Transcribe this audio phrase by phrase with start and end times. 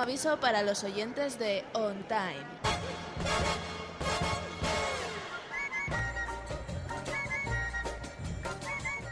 [0.00, 2.42] Aviso para los oyentes de On Time.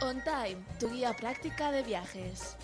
[0.01, 2.57] On Time, tu guía práctica de viajes.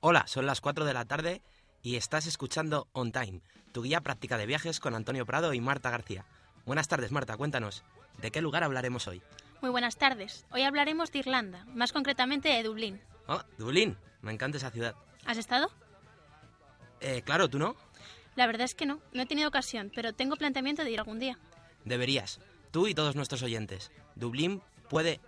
[0.00, 1.40] Hola, son las 4 de la tarde
[1.80, 3.40] y estás escuchando On Time,
[3.72, 6.26] tu guía práctica de viajes con Antonio Prado y Marta García.
[6.66, 7.82] Buenas tardes, Marta, cuéntanos,
[8.20, 9.22] ¿de qué lugar hablaremos hoy?
[9.64, 10.44] Muy buenas tardes.
[10.52, 13.00] Hoy hablaremos de Irlanda, más concretamente de Dublín.
[13.26, 14.94] Oh, Dublín, me encanta esa ciudad.
[15.24, 15.70] ¿Has estado?
[17.00, 17.74] Eh, claro, ¿tú no?
[18.36, 21.18] La verdad es que no, no he tenido ocasión, pero tengo planteamiento de ir algún
[21.18, 21.38] día.
[21.86, 22.40] Deberías,
[22.72, 23.90] tú y todos nuestros oyentes.
[24.16, 25.18] Dublín puede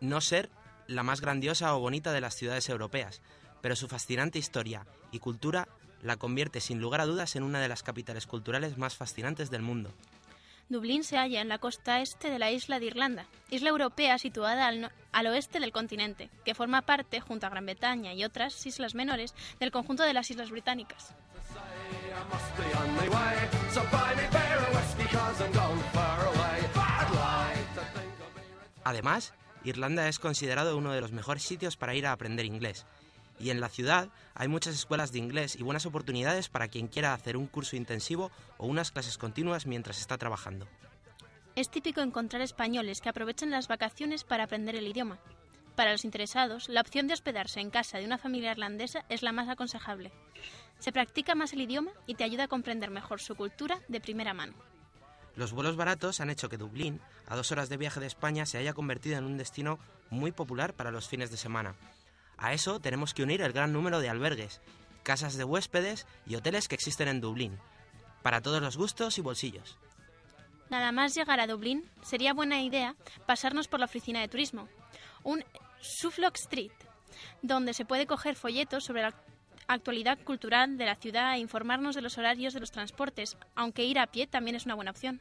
[0.00, 0.50] no ser
[0.88, 3.22] la más grandiosa o bonita de las ciudades europeas,
[3.62, 5.68] pero su fascinante historia y cultura
[6.02, 9.62] la convierte sin lugar a dudas en una de las capitales culturales más fascinantes del
[9.62, 9.94] mundo.
[10.68, 14.66] Dublín se halla en la costa este de la isla de Irlanda, isla europea situada
[14.66, 19.34] al, oeste del continente, que forma parte, junto a Gran Bretaña y otras islas menores,
[19.60, 21.14] del conjunto de las islas británicas.
[28.84, 32.86] Además, Irlanda es considerado uno de los mejores sitios para ir a aprender inglés.
[33.38, 37.14] Y en la ciudad hay muchas escuelas de inglés y buenas oportunidades para quien quiera
[37.14, 40.66] hacer un curso intensivo o unas clases continuas mientras está trabajando.
[41.56, 45.18] Es típico encontrar españoles que aprovechan las vacaciones para aprender el idioma.
[45.76, 49.32] Para los interesados, la opción de hospedarse en casa de una familia irlandesa es la
[49.32, 50.12] más aconsejable.
[50.78, 54.34] Se practica más el idioma y te ayuda a comprender mejor su cultura de primera
[54.34, 54.54] mano.
[55.36, 58.58] Los vuelos baratos han hecho que Dublín, a dos horas de viaje de España, se
[58.58, 59.80] haya convertido en un destino
[60.10, 61.74] muy popular para los fines de semana.
[62.38, 64.60] A eso tenemos que unir el gran número de albergues,
[65.02, 67.58] casas de huéspedes y hoteles que existen en Dublín,
[68.22, 69.78] para todos los gustos y bolsillos.
[70.70, 72.96] Nada más llegar a Dublín, sería buena idea
[73.26, 74.68] pasarnos por la oficina de turismo,
[75.22, 75.44] un
[75.80, 76.72] Suffolk Street,
[77.42, 79.14] donde se puede coger folletos sobre la
[79.66, 83.98] actualidad cultural de la ciudad e informarnos de los horarios de los transportes, aunque ir
[83.98, 85.20] a pie también es una buena opción.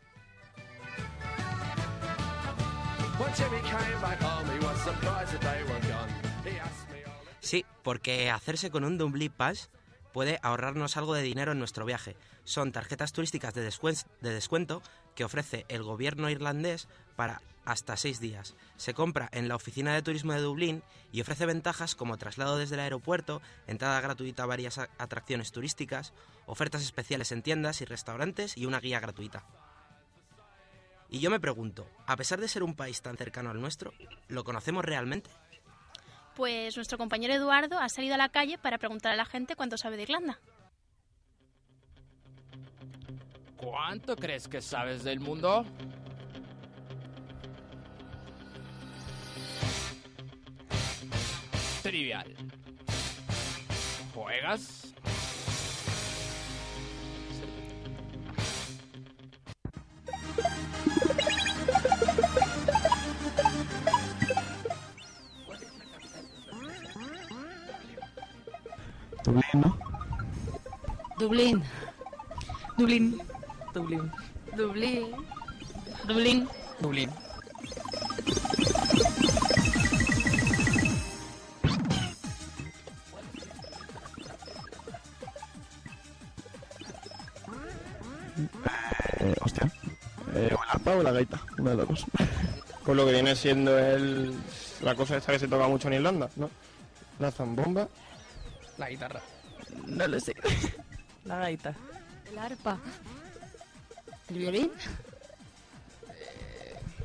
[7.83, 9.69] Porque hacerse con un Dublin Pass
[10.13, 12.15] puede ahorrarnos algo de dinero en nuestro viaje.
[12.43, 14.81] Son tarjetas turísticas de, descuen- de descuento
[15.15, 18.55] que ofrece el gobierno irlandés para hasta seis días.
[18.75, 22.75] Se compra en la oficina de turismo de Dublín y ofrece ventajas como traslado desde
[22.75, 26.13] el aeropuerto, entrada gratuita a varias atracciones turísticas,
[26.45, 29.45] ofertas especiales en tiendas y restaurantes y una guía gratuita.
[31.09, 33.93] Y yo me pregunto, a pesar de ser un país tan cercano al nuestro,
[34.27, 35.29] ¿lo conocemos realmente?
[36.35, 39.77] Pues nuestro compañero Eduardo ha salido a la calle para preguntar a la gente cuánto
[39.77, 40.39] sabe de Irlanda.
[43.57, 45.63] ¿Cuánto crees que sabes del mundo?
[51.81, 52.33] Trivial.
[54.13, 54.82] ¿Juegas?
[71.23, 71.63] Dublín.
[72.77, 73.17] Dublín.
[73.73, 74.11] Dublín.
[74.57, 75.15] Dublín.
[76.05, 76.49] Dublín.
[76.81, 77.09] Dublín.
[89.21, 89.71] Eh, hostia.
[90.35, 92.05] Eh, o el arpa o la gaita, una de las dos.
[92.83, 94.35] Con lo que viene siendo el,
[94.81, 96.49] la cosa esta que se toca mucho en Irlanda, ¿no?
[97.19, 97.87] La zambomba.
[98.77, 99.21] La guitarra.
[99.87, 100.35] No lo sé.
[101.25, 101.73] La gaita.
[102.29, 102.77] El arpa.
[104.29, 104.71] ¿El violín?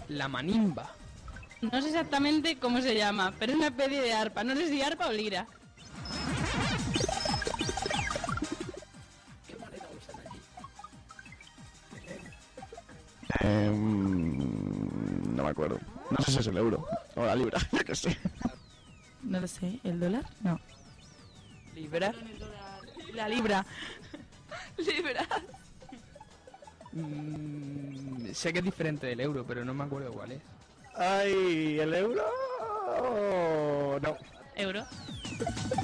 [0.08, 0.90] La manimba.
[1.60, 4.44] No sé exactamente cómo se llama, pero es una especie de arpa.
[4.44, 5.46] No sé si arpa o lira.
[13.40, 15.78] Eh, mm, no me acuerdo.
[16.10, 18.18] No sé si es el euro o la libra, yo qué sé.
[19.22, 19.80] No lo sé.
[19.84, 20.24] ¿El dólar?
[20.40, 20.58] No.
[21.74, 22.12] ¿Libra?
[23.14, 23.66] La libra
[24.78, 25.26] libras.
[26.92, 30.42] Mm, sé que es diferente del euro, pero no me acuerdo cuál es.
[30.94, 31.78] ¡Ay!
[31.78, 32.24] ¿El euro?
[34.02, 34.16] No.
[34.56, 34.84] ¿Euro?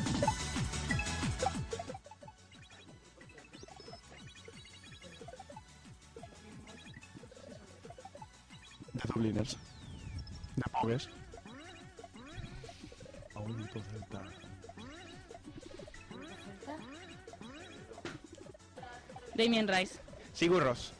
[19.44, 20.00] Damien Rice.
[20.32, 20.94] Sigurros.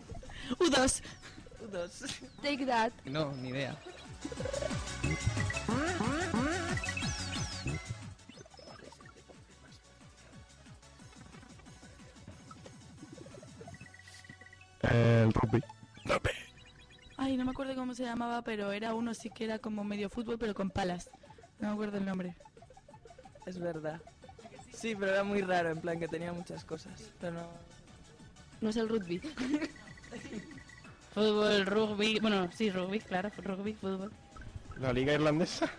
[0.58, 1.02] U2.
[1.73, 2.31] U2.
[2.43, 2.93] Take that.
[3.06, 3.75] No, ni idea.
[14.82, 15.64] El rugby.
[17.17, 20.11] Ay, no me acuerdo cómo se llamaba, pero era uno sí que era como medio
[20.11, 21.08] fútbol, pero con palas.
[21.61, 22.37] No me acuerdo el nombre.
[23.47, 24.02] Es verdad.
[24.75, 26.93] Sí, pero era muy raro, en plan que tenía muchas cosas.
[27.19, 27.74] Pero no.
[28.60, 29.20] No es el rugby.
[31.14, 32.18] Fútbol, rugby.
[32.20, 33.30] Bueno, sí, rugby, claro.
[33.38, 34.10] Rugby, fútbol.
[34.80, 35.70] ¿La liga irlandesa?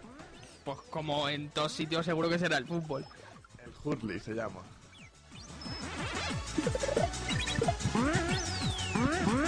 [0.63, 3.05] Pues como en todos sitios seguro que será el fútbol.
[3.63, 4.61] El Hurley se llama.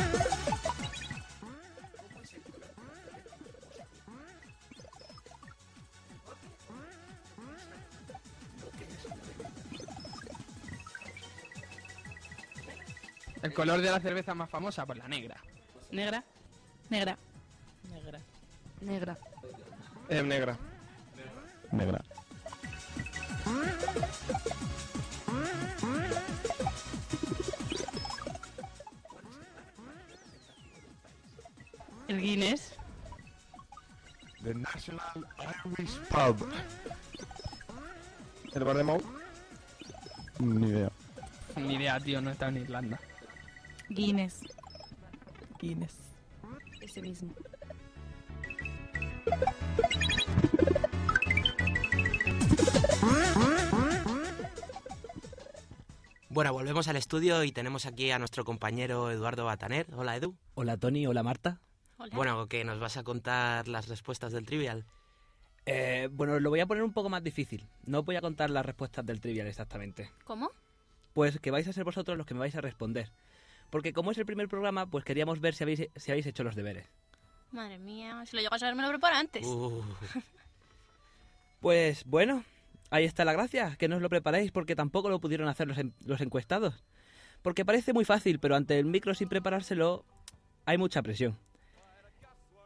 [13.57, 15.35] color de la cerveza más famosa, pues la negra.
[15.89, 16.23] Negra.
[16.91, 17.17] Negra.
[17.91, 18.19] Negra.
[18.81, 19.17] Negra.
[20.09, 20.57] Eh, negra.
[21.71, 22.03] Negra.
[32.07, 32.75] El Guinness.
[34.43, 35.27] The National
[35.65, 36.47] Irish Pub.
[38.53, 39.01] ¿El bar de Mau?
[40.37, 40.91] Ni idea.
[41.55, 42.99] Ni idea, tío, no está en Irlanda.
[43.89, 44.41] Guinness.
[45.59, 45.95] Guinness.
[46.81, 47.33] Ese mismo.
[56.29, 59.87] Bueno, volvemos al estudio y tenemos aquí a nuestro compañero Eduardo Bataner.
[59.95, 60.35] Hola, Edu.
[60.53, 61.59] Hola Tony, hola Marta.
[61.97, 62.15] Hola.
[62.15, 64.85] Bueno, que nos vas a contar las respuestas del trivial.
[65.65, 67.67] Eh, bueno, lo voy a poner un poco más difícil.
[67.85, 70.11] No voy a contar las respuestas del trivial exactamente.
[70.25, 70.51] ¿Cómo?
[71.13, 73.11] Pues que vais a ser vosotros los que me vais a responder.
[73.69, 76.55] Porque como es el primer programa, pues queríamos ver si habéis, si habéis hecho los
[76.55, 76.87] deberes.
[77.51, 79.45] Madre mía, si lo llego a saber me lo preparo antes.
[79.45, 79.83] Uh,
[81.59, 82.43] Pues bueno,
[82.91, 85.77] ahí está la gracia, que no os lo preparéis porque tampoco lo pudieron hacer los,
[85.77, 86.83] en- los encuestados.
[87.41, 90.05] Porque parece muy fácil, pero ante el micro sin preparárselo
[90.65, 91.37] hay mucha presión.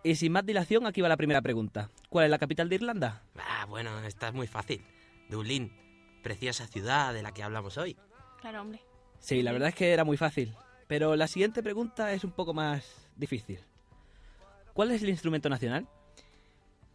[0.03, 1.89] Y sin más dilación, aquí va la primera pregunta.
[2.09, 3.21] ¿Cuál es la capital de Irlanda?
[3.37, 4.83] ah, bueno, esta es muy fácil.
[5.29, 5.71] Dublín,
[6.23, 7.95] preciosa ciudad de la que hablamos hoy.
[8.39, 8.81] Claro, hombre.
[9.19, 10.55] Sí, la verdad es que era muy fácil.
[10.91, 13.61] Pero la siguiente pregunta es un poco más difícil.
[14.73, 15.87] ¿Cuál es el instrumento nacional?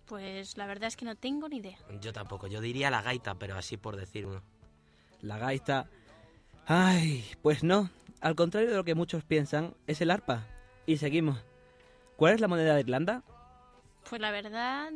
[0.04, 1.78] Pues la verdad es que no tengo ni idea.
[2.02, 4.42] Yo tampoco, yo diría la gaita, pero así por decir uno.
[5.22, 5.88] La gaita.
[6.66, 7.88] Ay, pues no.
[8.20, 10.44] Al contrario de lo que muchos piensan, es el arpa.
[10.84, 11.42] Y seguimos.
[12.16, 13.22] ¿Cuál es la moneda de Irlanda?
[14.10, 14.92] Pues la verdad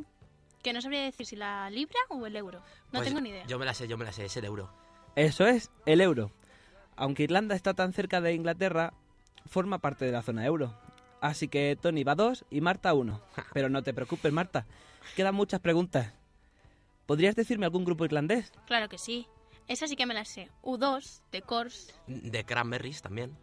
[0.63, 2.59] que no sabría decir si la libra o el euro.
[2.93, 3.47] No Pues tengo ni idea.
[3.47, 4.71] Yo me la sé, yo me la sé, es el euro.
[5.17, 6.31] Eso es, el euro.
[7.01, 8.93] Aunque Irlanda está tan cerca de Inglaterra,
[9.47, 10.79] forma parte de la zona euro.
[11.23, 13.23] Así que Tony va dos y Marta uno.
[13.55, 14.67] Pero no te preocupes, Marta.
[15.17, 16.13] Quedan muchas preguntas.
[17.07, 18.53] ¿Podrías decirme algún grupo irlandés?
[18.67, 19.27] Claro que sí.
[19.67, 20.51] Esa sí que me la sé.
[20.63, 21.95] U2, de Kors.
[22.07, 23.35] De cranberries también.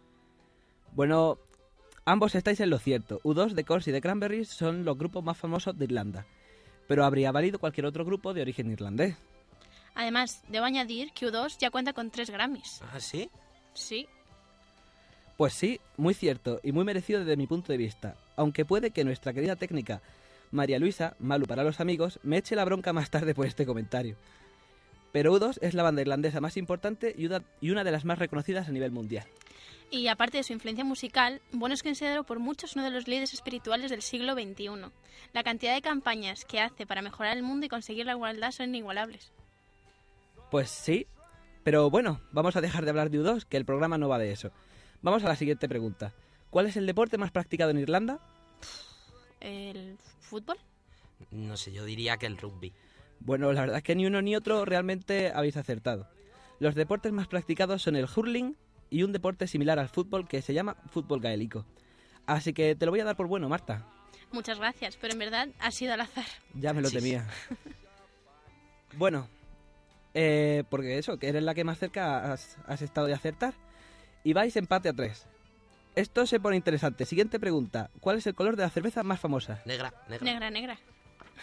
[0.91, 1.39] Bueno,
[2.05, 3.19] ambos estáis en lo cierto.
[3.23, 6.27] U2, de Corrs y de Cranberries son los grupos más famosos de Irlanda.
[6.87, 9.17] Pero habría valido cualquier otro grupo de origen irlandés.
[9.95, 12.83] Además, debo añadir que U2 ya cuenta con tres Grammys.
[12.93, 13.31] ¿Ah, sí?
[13.77, 14.07] Sí.
[15.37, 18.15] Pues sí, muy cierto y muy merecido desde mi punto de vista.
[18.35, 20.01] Aunque puede que nuestra querida técnica
[20.51, 24.15] María Luisa, Malu para los amigos, me eche la bronca más tarde por este comentario.
[25.11, 28.19] Pero U2 es la banda irlandesa más importante y una, y una de las más
[28.19, 29.27] reconocidas a nivel mundial.
[29.89, 33.33] Y aparte de su influencia musical, Bono es considerado por muchos uno de los líderes
[33.33, 34.91] espirituales del siglo XXI.
[35.33, 38.69] La cantidad de campañas que hace para mejorar el mundo y conseguir la igualdad son
[38.69, 39.31] inigualables.
[40.51, 41.07] Pues sí,
[41.67, 44.31] pero bueno, vamos a dejar de hablar de U2, que el programa no va de
[44.31, 44.53] eso.
[45.01, 46.13] Vamos a la siguiente pregunta.
[46.49, 48.21] ¿Cuál es el deporte más practicado en Irlanda?
[49.41, 50.55] ¿El fútbol?
[51.29, 52.71] No sé, yo diría que el rugby.
[53.19, 56.07] Bueno, la verdad es que ni uno ni otro realmente habéis acertado.
[56.59, 58.55] Los deportes más practicados son el hurling
[58.89, 61.65] y un deporte similar al fútbol que se llama fútbol gaélico.
[62.27, 63.85] Así que te lo voy a dar por bueno, Marta.
[64.31, 66.27] Muchas gracias, pero en verdad ha sido al azar.
[66.53, 67.27] Ya me lo temía.
[68.97, 69.27] bueno,
[70.19, 73.53] eh, porque eso, que eres la que más cerca has, has estado de acertar.
[74.23, 75.27] Y vais empate a tres.
[75.95, 77.05] esto se pone interesante.
[77.05, 77.91] Siguiente pregunta.
[77.99, 79.61] ¿Cuál es el color de la cerveza más famosa?
[79.65, 80.25] Negra, negra.
[80.25, 80.79] Negra, negra.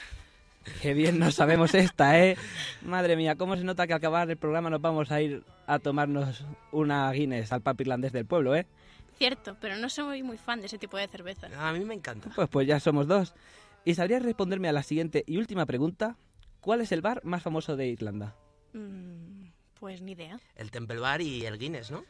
[0.83, 2.37] Qué bien nos sabemos esta, ¿eh?
[2.83, 5.79] Madre mía, cómo se nota que al acabar el programa nos vamos a ir a
[5.79, 8.67] tomarnos una Guinness al pub irlandés del pueblo, ¿eh?
[9.17, 11.49] Cierto, pero no soy muy fan de ese tipo de cerveza.
[11.57, 12.29] A mí me encanta.
[12.35, 13.35] Pues, pues ya somos dos.
[13.85, 16.17] ¿Y sabrías responderme a la siguiente y última pregunta?
[16.61, 18.35] ¿Cuál es el bar más famoso de Irlanda?
[18.75, 19.47] Mm,
[19.81, 20.39] pues ni idea.
[20.57, 22.05] El Temple Bar y el Guinness, ¿no?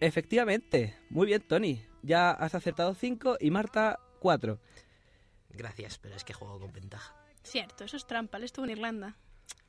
[0.00, 0.96] Efectivamente.
[1.10, 1.82] Muy bien, Tony.
[2.02, 4.60] Ya has acertado cinco y Marta cuatro.
[5.50, 7.14] Gracias, pero es que juego con ventaja.
[7.42, 8.38] Cierto, eso es trampa.
[8.38, 9.16] Él estuvo en Irlanda.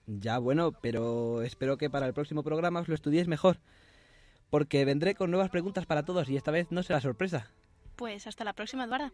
[0.05, 3.59] Ya, bueno, pero espero que para el próximo programa os lo estudiéis mejor.
[4.49, 7.51] Porque vendré con nuevas preguntas para todos y esta vez no será sorpresa.
[7.95, 9.11] Pues hasta la próxima, Eduarda.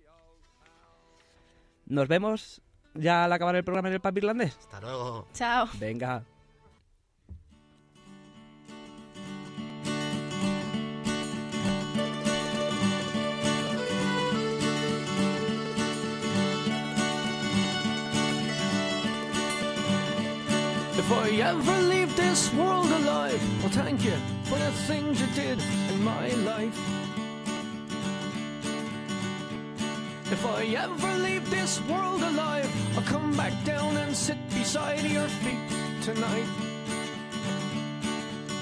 [1.86, 2.62] Nos vemos
[2.94, 4.58] ya al acabar el programa en el pub irlandés.
[4.58, 5.28] Hasta luego.
[5.34, 5.68] Chao.
[5.80, 6.24] Venga.
[21.06, 25.62] If I ever leave this world alive, well, thank you for the things you did
[25.92, 26.80] in my life.
[30.32, 35.28] If I ever leave this world alive, I'll come back down and sit beside your
[35.28, 35.70] feet
[36.02, 36.50] tonight.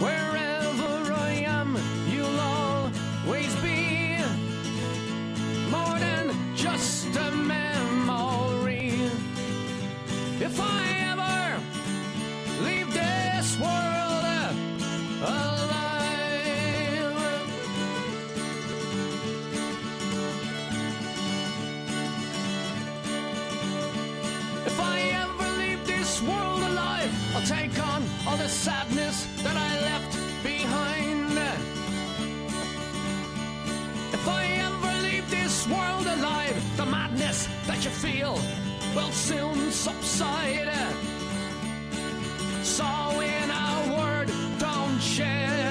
[0.02, 0.33] Wherever
[38.04, 38.38] feel
[38.94, 40.68] will soon subside.
[42.62, 42.84] So
[43.22, 44.30] in a word,
[44.60, 45.62] don't shed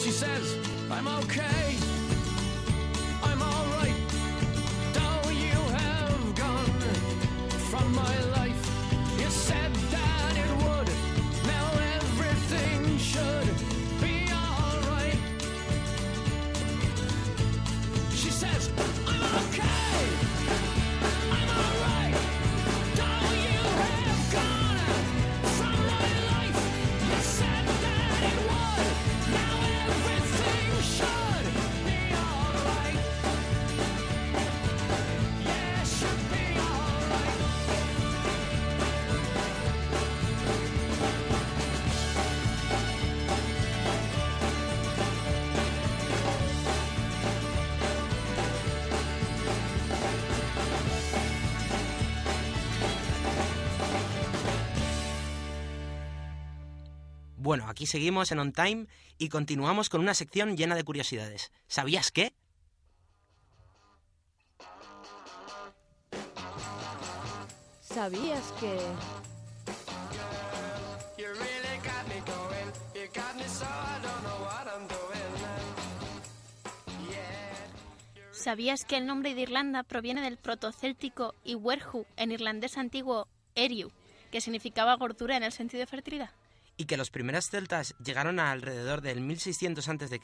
[0.00, 0.56] she says,
[0.90, 1.89] I'm okay.
[57.80, 61.50] Aquí seguimos en On Time y continuamos con una sección llena de curiosidades.
[61.66, 62.34] ¿Sabías qué?
[67.80, 68.78] ¿Sabías que...
[78.32, 83.90] ¿Sabías que el nombre de Irlanda proviene del protocéltico Iwerhu, en irlandés antiguo Eriu,
[84.30, 86.39] que significaba gordura en el sentido de fertilidad?
[86.80, 90.18] Y que los primeros celtas llegaron alrededor del 1600 a.C.,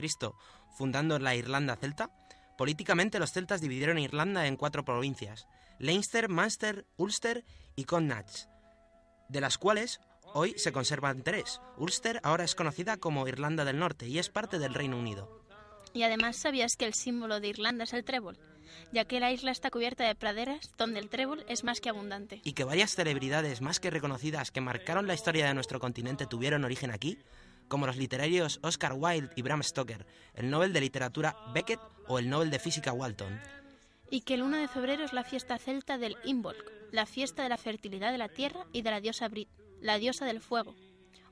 [0.79, 2.09] fundando la Irlanda celta.
[2.57, 5.47] Políticamente los celtas dividieron Irlanda en cuatro provincias,
[5.79, 7.45] Leinster, Munster, Ulster
[7.77, 8.49] y Connacht,
[9.29, 10.01] de las cuales
[10.33, 11.61] hoy se conservan tres.
[11.77, 15.45] Ulster ahora es conocida como Irlanda del Norte y es parte del Reino Unido.
[15.93, 18.39] Y además sabías que el símbolo de Irlanda es el trébol,
[18.93, 22.41] ya que la isla está cubierta de praderas donde el trébol es más que abundante.
[22.45, 26.65] Y que varias celebridades más que reconocidas que marcaron la historia de nuestro continente tuvieron
[26.65, 27.19] origen aquí,
[27.69, 32.29] como los literarios Oscar Wilde y Bram Stoker, el Nobel de Literatura Beckett o el
[32.29, 33.41] Nobel de Física Walton.
[34.11, 37.49] Y que el 1 de febrero es la fiesta celta del Imbolc, la fiesta de
[37.49, 39.49] la fertilidad de la tierra y de la diosa Brit,
[39.81, 40.75] la diosa del fuego.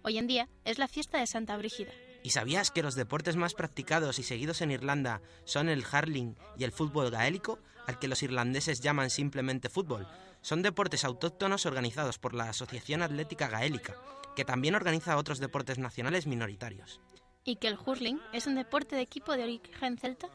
[0.02, 1.92] Hoy en día es la fiesta de Santa Brígida.
[2.24, 6.64] ¿Y sabías que los deportes más practicados y seguidos en Irlanda son el hurling y
[6.64, 10.08] el fútbol gaélico, al que los irlandeses llaman simplemente fútbol?
[10.40, 13.94] Son deportes autóctonos organizados por la Asociación Atlética Gaélica,
[14.34, 16.98] que también organiza otros deportes nacionales minoritarios.
[17.44, 20.30] Y que el hurling es un deporte de equipo de origen celta.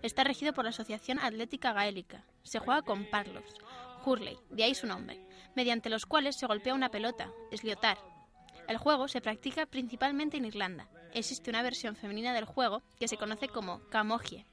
[0.00, 2.24] Está regido por la Asociación Atlética Gaélica.
[2.44, 3.44] Se juega con parlos,
[4.06, 5.20] hurley, de ahí su nombre,
[5.54, 7.98] mediante los cuales se golpea una pelota, esliotar.
[8.68, 10.88] El juego se practica principalmente en Irlanda.
[11.16, 14.44] Existe una versión femenina del juego que se conoce como camogie.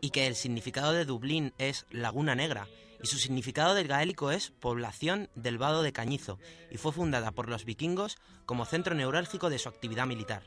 [0.00, 2.68] Y que el significado de Dublín es Laguna Negra,
[3.02, 6.38] y su significado del gaélico es población del vado de Cañizo,
[6.70, 10.44] y fue fundada por los vikingos como centro neurálgico de su actividad militar.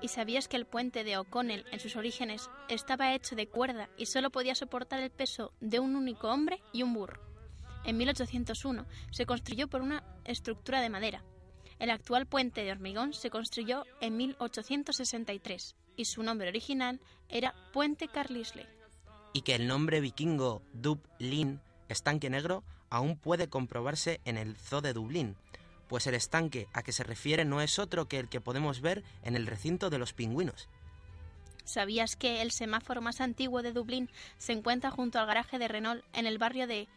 [0.00, 4.06] ¿Y sabías que el puente de O'Connell en sus orígenes estaba hecho de cuerda y
[4.06, 7.31] solo podía soportar el peso de un único hombre y un burro?
[7.84, 11.24] En 1801 se construyó por una estructura de madera.
[11.78, 18.08] El actual puente de hormigón se construyó en 1863 y su nombre original era Puente
[18.08, 18.66] Carlisle.
[19.32, 24.92] Y que el nombre vikingo Dublin, estanque negro, aún puede comprobarse en el Zoo de
[24.92, 25.36] Dublín,
[25.88, 29.02] pues el estanque a que se refiere no es otro que el que podemos ver
[29.24, 30.68] en el recinto de los pingüinos.
[31.64, 36.04] ¿Sabías que el semáforo más antiguo de Dublín se encuentra junto al garaje de Renault
[36.12, 36.88] en el barrio de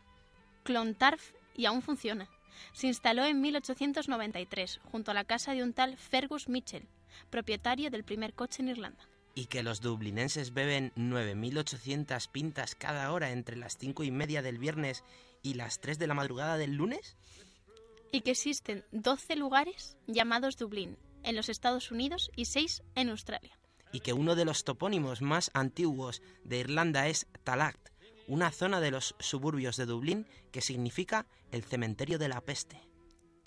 [0.66, 2.30] Clontarf y aún funciona?
[2.74, 6.88] Se instaló en 1893 junto a la casa de un tal Fergus Mitchell,
[7.30, 9.08] propietario del primer coche en Irlanda.
[9.36, 14.60] Y que los dublinenses beben 9.800 pintas cada hora entre las cinco y media del
[14.60, 15.04] viernes
[15.44, 17.16] y las 3 de la madrugada del lunes?
[18.16, 23.60] y que existen 12 lugares llamados Dublín en los Estados Unidos y 6 en Australia.
[23.92, 27.90] Y que uno de los topónimos más antiguos de Irlanda es Talact,
[28.28, 32.82] una zona de los suburbios de Dublín que significa el cementerio de la peste.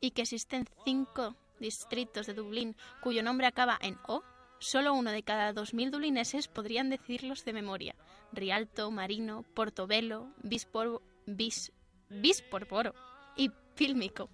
[0.01, 4.23] Y que existen 5 distritos de Dublín cuyo nombre acaba en O.
[4.61, 7.95] Solo uno de cada 2.000 dublineses podrían decirlos de memoria.
[8.33, 11.73] Rialto, Marino, Portobelo, Bispor, Bis,
[12.09, 12.95] Bisporboro
[13.37, 14.31] y Pílmico.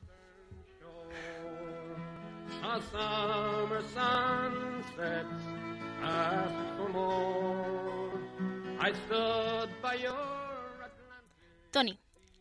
[11.70, 11.98] Tony,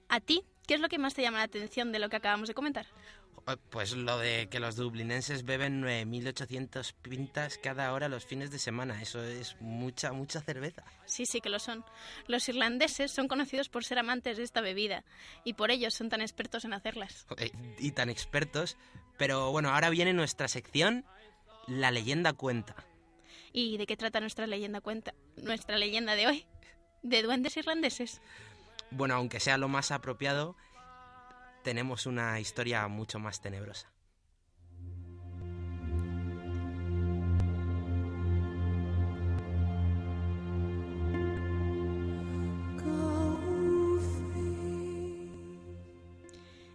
[0.09, 2.47] ¿a ti qué es lo que más te llama la atención de lo que acabamos
[2.47, 2.85] de comentar?
[3.47, 8.59] Eh, Pues lo de que los dublinenses beben 9.800 pintas cada hora los fines de
[8.59, 9.01] semana.
[9.01, 10.83] Eso es mucha, mucha cerveza.
[11.05, 11.83] Sí, sí que lo son.
[12.27, 15.03] Los irlandeses son conocidos por ser amantes de esta bebida
[15.43, 17.25] y por ello son tan expertos en hacerlas.
[17.37, 18.77] Eh, Y tan expertos.
[19.17, 21.05] Pero bueno, ahora viene nuestra sección,
[21.67, 22.75] La leyenda cuenta.
[23.53, 25.13] ¿Y de qué trata nuestra leyenda cuenta?
[25.37, 26.45] Nuestra leyenda de hoy.
[27.03, 28.19] ¿De duendes irlandeses?
[28.89, 30.57] Bueno, aunque sea lo más apropiado,
[31.63, 33.92] tenemos una historia mucho más tenebrosa.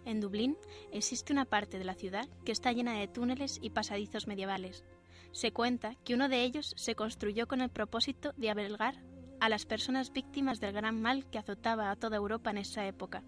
[0.09, 0.57] En Dublín
[0.91, 4.83] existe una parte de la ciudad que está llena de túneles y pasadizos medievales.
[5.31, 9.03] Se cuenta que uno de ellos se construyó con el propósito de albergar
[9.39, 13.21] a las personas víctimas del gran mal que azotaba a toda Europa en esa época,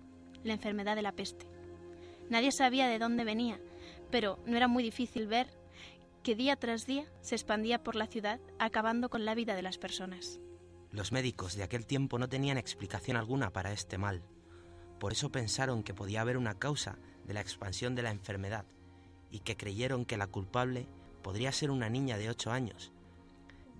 [0.43, 1.45] la enfermedad de la peste.
[2.31, 3.61] Nadie sabía de dónde venía,
[4.09, 5.53] pero no era muy difícil ver
[6.23, 9.77] que día tras día se expandía por la ciudad, acabando con la vida de las
[9.77, 10.39] personas.
[10.89, 14.23] Los médicos de aquel tiempo no tenían explicación alguna para este mal.
[15.01, 18.65] Por eso pensaron que podía haber una causa de la expansión de la enfermedad
[19.31, 20.87] y que creyeron que la culpable
[21.23, 22.91] podría ser una niña de 8 años,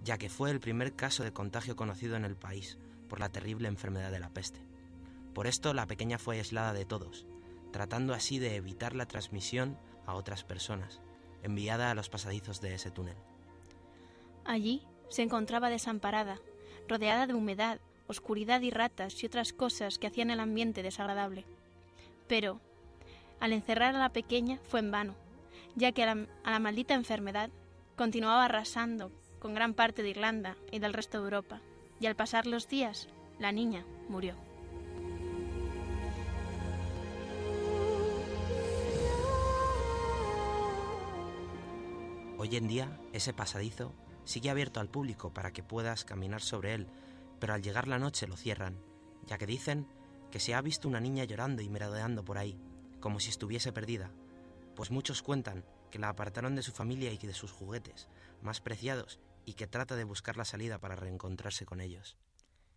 [0.03, 3.67] ya que fue el primer caso de contagio conocido en el país por la terrible
[3.67, 4.65] enfermedad de la peste.
[5.35, 7.27] Por esto la pequeña fue aislada de todos,
[7.71, 11.01] tratando así de evitar la transmisión a otras personas,
[11.43, 13.17] enviada a los pasadizos de ese túnel.
[14.43, 16.39] Allí se encontraba desamparada,
[16.87, 21.45] rodeada de humedad, oscuridad y ratas y otras cosas que hacían el ambiente desagradable.
[22.27, 22.59] Pero,
[23.39, 25.15] al encerrar a la pequeña fue en vano,
[25.75, 27.49] ya que a la, a la maldita enfermedad
[27.95, 31.61] continuaba arrasando con gran parte de Irlanda y del resto de Europa,
[31.99, 33.07] y al pasar los días,
[33.39, 34.35] la niña murió.
[42.37, 46.87] Hoy en día, ese pasadizo sigue abierto al público para que puedas caminar sobre él
[47.41, 48.79] pero al llegar la noche lo cierran,
[49.25, 49.87] ya que dicen
[50.29, 52.57] que se ha visto una niña llorando y merodeando por ahí,
[52.99, 54.11] como si estuviese perdida,
[54.75, 58.07] pues muchos cuentan que la apartaron de su familia y de sus juguetes
[58.43, 62.15] más preciados y que trata de buscar la salida para reencontrarse con ellos.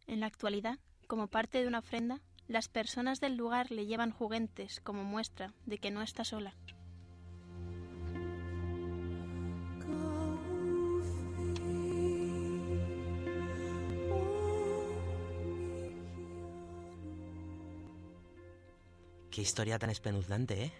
[0.07, 4.81] En la actualidad, como parte de una ofrenda, las personas del lugar le llevan juguetes
[4.81, 6.57] como muestra de que no está sola.
[19.35, 20.73] Qué historia tan espeluznante, ¿eh?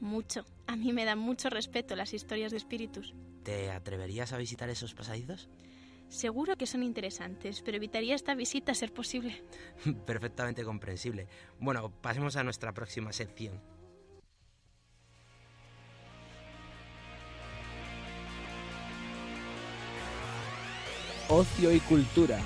[0.00, 0.42] Mucho.
[0.66, 3.12] A mí me dan mucho respeto las historias de espíritus.
[3.42, 5.50] ¿Te atreverías a visitar esos pasadizos?
[6.08, 9.44] Seguro que son interesantes, pero evitaría esta visita a ser posible.
[10.06, 11.28] Perfectamente comprensible.
[11.60, 13.60] Bueno, pasemos a nuestra próxima sección.
[21.28, 22.40] Ocio y cultura.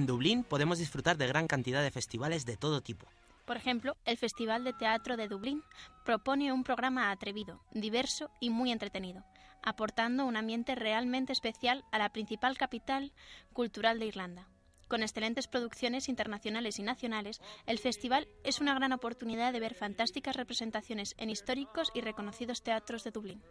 [0.00, 3.06] En Dublín podemos disfrutar de gran cantidad de festivales de todo tipo.
[3.44, 5.62] Por ejemplo, el Festival de Teatro de Dublín
[6.06, 9.22] propone un programa atrevido, diverso y muy entretenido,
[9.62, 13.12] aportando un ambiente realmente especial a la principal capital
[13.52, 14.48] cultural de Irlanda.
[14.88, 20.34] Con excelentes producciones internacionales y nacionales, el festival es una gran oportunidad de ver fantásticas
[20.34, 23.42] representaciones en históricos y reconocidos teatros de Dublín.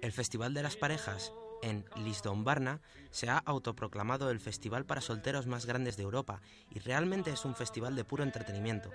[0.00, 1.32] El Festival de las Parejas
[1.62, 7.30] en Lisdonbarna se ha autoproclamado el festival para solteros más grandes de Europa y realmente
[7.30, 8.90] es un festival de puro entretenimiento.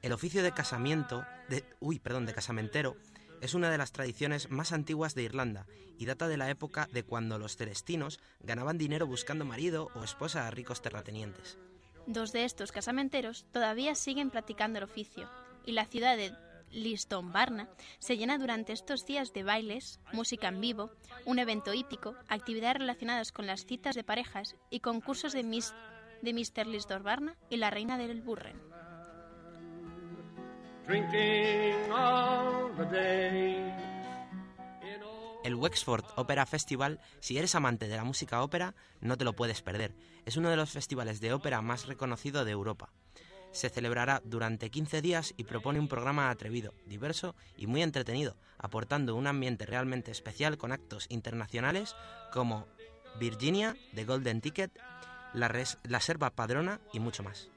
[0.00, 2.96] El oficio de casamiento, de, uy, perdón, de casamentero,
[3.40, 5.66] es una de las tradiciones más antiguas de Irlanda
[5.98, 10.46] y data de la época de cuando los celestinos ganaban dinero buscando marido o esposa
[10.46, 11.58] a ricos terratenientes.
[12.06, 15.28] Dos de estos casamenteros todavía siguen practicando el oficio
[15.64, 16.32] y la ciudad de
[16.72, 20.90] Lisdonbarna se llena durante estos días de bailes, música en vivo,
[21.26, 25.74] un evento hípico, actividades relacionadas con las citas de parejas y concursos de, Miss,
[26.22, 26.66] de Mr.
[26.66, 28.60] Lisdonbarna y la reina del Burren.
[35.44, 39.60] El Wexford Opera Festival, si eres amante de la música ópera, no te lo puedes
[39.62, 39.94] perder.
[40.24, 42.92] Es uno de los festivales de ópera más reconocido de Europa
[43.52, 49.14] se celebrará durante 15 días y propone un programa atrevido, diverso y muy entretenido, aportando
[49.14, 51.94] un ambiente realmente especial con actos internacionales
[52.32, 52.66] como
[53.20, 54.72] Virginia, The Golden Ticket,
[55.34, 57.50] La, Res la Serva Padrona y mucho más.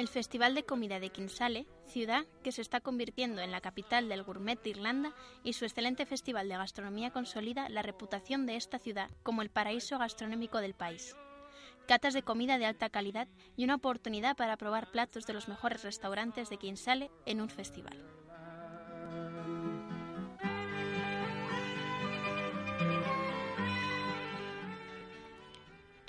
[0.00, 4.22] El Festival de Comida de Kinsale, ciudad que se está convirtiendo en la capital del
[4.22, 5.12] gourmet de Irlanda,
[5.44, 9.98] y su excelente festival de gastronomía consolida la reputación de esta ciudad como el paraíso
[9.98, 11.14] gastronómico del país.
[11.86, 15.82] Catas de comida de alta calidad y una oportunidad para probar platos de los mejores
[15.82, 18.02] restaurantes de Kinsale en un festival.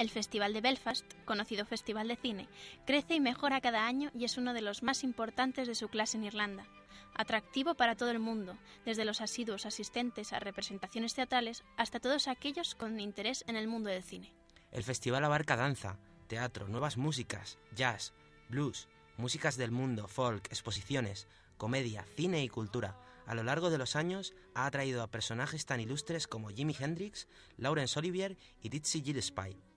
[0.02, 2.50] El Festival de Belfast, conocido Festival de Cine,
[2.88, 6.18] crece y mejora cada año y es uno de los más importantes de su clase
[6.18, 6.66] en Irlanda.
[7.14, 12.74] Atractivo para todo el mundo, desde los asiduos asistentes a representaciones teatrales hasta todos aquellos
[12.74, 14.34] con interés en el mundo del cine.
[14.72, 18.12] El festival abarca danza, teatro, nuevas músicas, jazz,
[18.50, 18.88] blues,
[19.18, 22.98] músicas del mundo, folk, exposiciones, comedia, cine y cultura.
[23.28, 27.28] A lo largo de los años ha atraído a personajes tan ilustres como Jimi Hendrix,
[27.58, 29.71] Laurence Olivier y Dizzy Gillespie.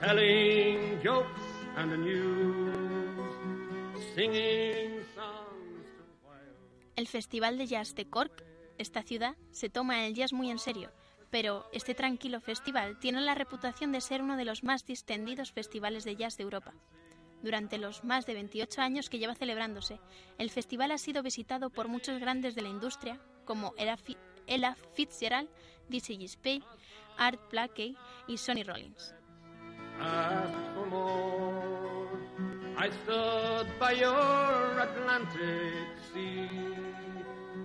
[0.00, 1.28] Telling jokes
[1.76, 2.74] and the news,
[4.14, 6.04] singing songs to.
[6.96, 8.44] El Festival de Jazz de Cork,
[8.78, 10.90] esta ciudad, se toma el jazz muy en serio,
[11.30, 16.04] pero este tranquilo festival tiene la reputación de ser uno de los más distendidos festivales
[16.04, 16.72] de jazz de Europa.
[17.42, 19.98] Durante los más de 28 años que lleva celebrándose,
[20.38, 23.96] el festival ha sido visitado por muchos grandes de la industria, como Ella
[24.94, 25.48] Fitzgerald,
[25.88, 26.62] Dizzy Gillespie,
[27.16, 29.14] Art Blakey y Sonny Rollins.
[30.00, 32.08] Asked for more.
[32.76, 36.48] I stood by your Atlantic sea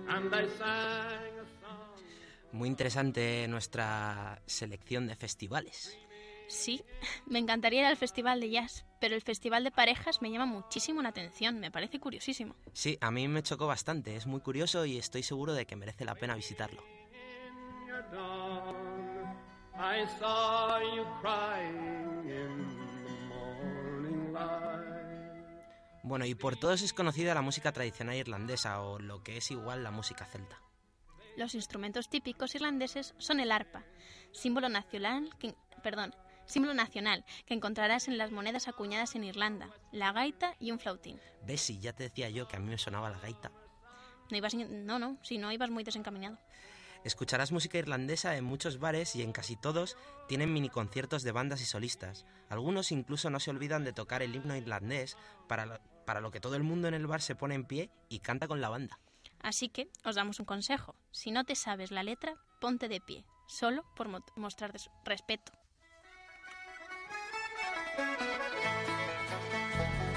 [0.08, 2.02] and I sang a song.
[2.52, 5.98] Muy interesante nuestra selección de festivales.
[6.48, 6.84] Sí,
[7.26, 11.02] me encantaría ir al festival de jazz, pero el festival de parejas me llama muchísimo
[11.02, 12.54] la atención, me parece curiosísimo.
[12.72, 16.04] Sí, a mí me chocó bastante, es muy curioso y estoy seguro de que merece
[16.04, 16.84] la pena visitarlo.
[19.78, 24.96] I saw you crying in the morning light.
[26.02, 29.82] Bueno, y por todos es conocida la música tradicional irlandesa o lo que es igual
[29.82, 30.60] la música celta.
[31.36, 33.84] Los instrumentos típicos irlandeses son el arpa,
[34.32, 36.14] símbolo nacional que, perdón,
[36.46, 41.20] símbolo nacional que encontrarás en las monedas acuñadas en Irlanda, la gaita y un flautín.
[41.44, 41.60] ¿Ves?
[41.60, 43.50] Si ya te decía yo que a mí me sonaba la gaita.
[44.30, 46.38] No ibas, no, no, si no ibas muy desencaminado.
[47.06, 51.60] Escucharás música irlandesa en muchos bares y en casi todos tienen mini conciertos de bandas
[51.60, 52.26] y solistas.
[52.48, 55.16] Algunos incluso no se olvidan de tocar el himno irlandés,
[55.46, 57.90] para lo, para lo que todo el mundo en el bar se pone en pie
[58.08, 58.98] y canta con la banda.
[59.40, 60.96] Así que os damos un consejo.
[61.12, 64.72] Si no te sabes la letra, ponte de pie, solo por mo mostrar
[65.04, 65.52] respeto.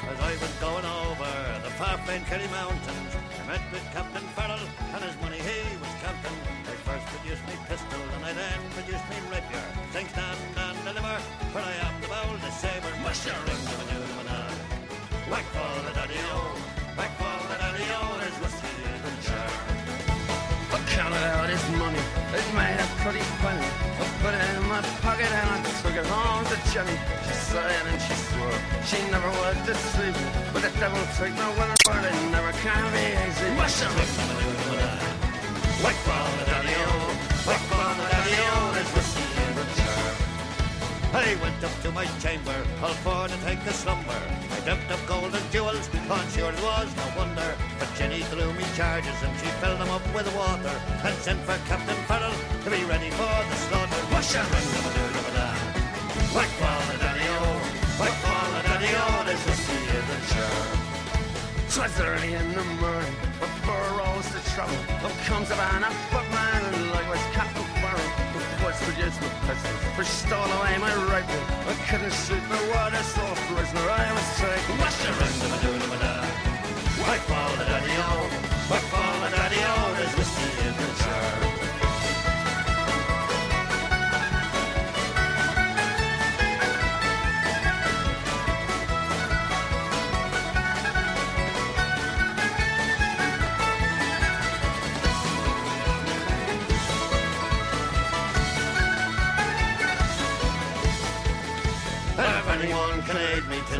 [0.09, 4.65] As I was going over the far famed Kerry Mountains, I met with Captain Farrell
[4.95, 6.39] and his money he counting.
[6.71, 9.67] I first produced me pistol and I then produced me rapier.
[9.93, 11.17] Sing stand and deliver,
[11.51, 12.93] for I am the boldest saber.
[13.03, 14.19] Muster ring the maneuver,
[15.31, 16.39] whack fall the daddy-o,
[16.97, 19.13] whack fall the daddy-o, there's whiskey in the.
[20.71, 22.03] I counted out his money,
[22.37, 23.69] it made a pretty penny.
[23.99, 26.97] I put it in my pocket and I took it home to Jenny.
[27.25, 30.29] She sighed and she swore she never would deceive me.
[30.53, 33.49] But the devil take my word for it, never can be easy.
[33.57, 35.28] What's your Whack ball
[35.83, 36.87] the daddy-o,
[37.47, 40.11] whack ball the daddy-o, there's whiskey in the jar.
[41.13, 44.21] I went up to my chamber, all for to take a slumber.
[44.51, 47.55] I dreamt of gold and jewels, on sure it was no wonder.
[47.79, 51.57] But Jenny threw me charges and she filled them up with water and sent for
[51.67, 54.01] Captain Farrell to be ready for the slaughter.
[54.11, 55.49] Wash a ring of a doo of a da.
[56.59, 57.39] Ball the daddy-o,
[57.99, 60.59] whack ball the daddy-o, there's whiskey in the jar.
[61.71, 63.28] Twas early in the morning,
[63.69, 64.81] burrows the trouble.
[65.05, 70.11] Up comes upon a footman like was Captain Farrell The force produced my pistols Which
[70.21, 71.43] stole away my rifle.
[71.71, 74.73] I couldn't shoot the water so prisoner I was taken.
[74.81, 76.27] What's the rest of my doing of my dad?
[77.05, 78.25] My father, daddy, oh
[78.73, 79.08] My father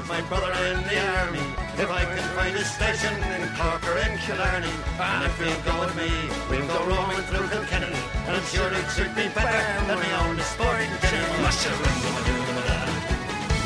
[0.10, 1.46] my brother in the army.
[1.78, 5.86] If I can find a station in Cork or in Killarney, and if you'll go
[5.86, 6.10] with me,
[6.50, 7.94] we'll go roaming through Kilkenny.
[8.26, 12.58] And I'm sure it should be better than my own sporting of a doo of
[12.58, 12.82] a da.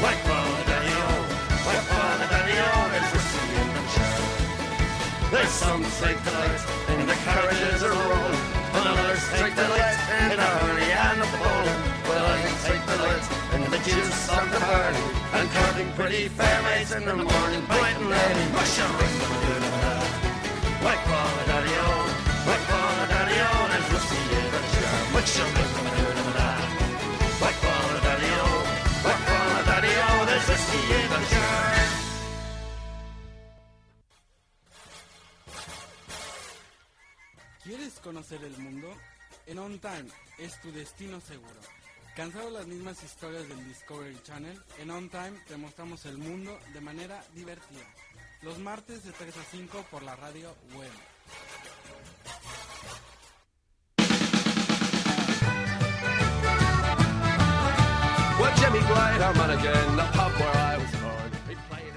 [0.04, 1.12] Whack ball the daddy-o,
[1.64, 4.20] whack ball the daddy-o, there's whiskey in the jar.
[5.32, 8.40] There's some take delight in the carriages are rolling,
[8.76, 12.03] and others take delight in the hurry and the bowling.
[13.84, 16.30] The juice of the burning, and courting pretty
[16.63, 18.46] maids in the morning, bright and early.
[18.54, 18.80] Rush.
[20.84, 21.89] Whack ball the daddy-o,
[22.48, 25.00] whack ball the daddy-o, there's whiskey in the jar.
[25.13, 26.50] What's your ring of a doo of a da?
[27.41, 28.48] Whack ball the daddy-o,
[29.06, 31.74] whack ball the daddy-o, there's whiskey in the jar.
[37.63, 38.89] ¿Quieres conocer el mundo?
[39.48, 41.83] En On Time es tu destino seguro.
[42.15, 46.60] Cansado de las mismas historias del Discovery Channel, en On Time te mostramos el mundo
[46.71, 47.82] de manera divertida.
[48.43, 50.91] Los martes de 3 a 5 por la radio web.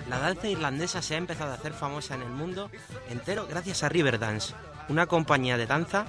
[0.08, 2.70] La danza irlandesa se ha empezado a hacer famosa en el mundo
[3.10, 4.54] entero gracias a Riverdance,
[4.88, 6.06] una compañía de danza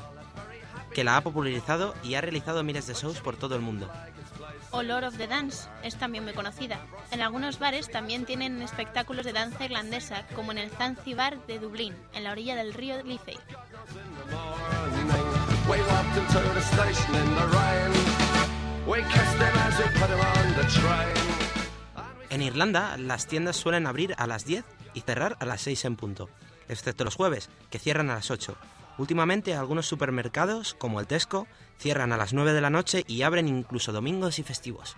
[0.98, 3.88] que la ha popularizado y ha realizado miles de shows por todo el mundo.
[4.72, 6.80] O Lord of the Dance es también muy conocida.
[7.12, 11.94] En algunos bares también tienen espectáculos de danza irlandesa, como en el Zanzibar de Dublín,
[12.16, 13.38] en la orilla del río Liffey.
[22.32, 25.96] En Irlanda, las tiendas suelen abrir a las 10 y cerrar a las 6 en
[25.96, 26.28] punto,
[26.68, 28.58] excepto los jueves, que cierran a las 8.
[28.98, 33.48] Últimamente, algunos supermercados, como el Tesco, cierran a las 9 de la noche y abren
[33.48, 34.98] incluso domingos y festivos.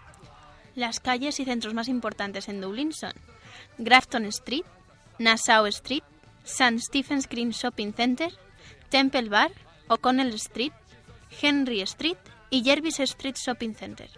[0.76, 3.14] Las calles y centros más importantes en Dublín son
[3.78, 4.64] Grafton Street,
[5.18, 6.04] Nassau Street,
[6.46, 6.80] St.
[6.80, 8.32] Stephen's Green Shopping Center,
[8.90, 9.52] Temple Bar,
[9.90, 10.72] O'Connell Street,
[11.42, 12.18] Henry Street
[12.50, 14.10] y Jervis Street Shopping Center.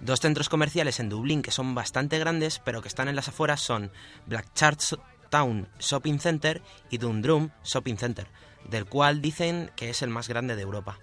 [0.00, 3.60] Dos centros comerciales en Dublín que son bastante grandes, pero que están en las afueras,
[3.60, 3.90] son
[4.26, 4.98] Blackchurch
[5.30, 8.26] Town Shopping Center y Dundrum Shopping Center,
[8.68, 10.98] del cual dicen que es el más grande de Europa.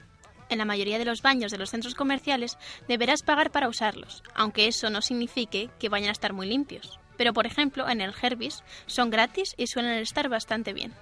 [0.50, 4.68] En la mayoría de los baños de los centros comerciales deberás pagar para usarlos, aunque
[4.68, 7.00] eso no signifique que vayan a estar muy limpios.
[7.18, 10.94] Pero por ejemplo, en el Herbis son gratis y suelen estar bastante bien.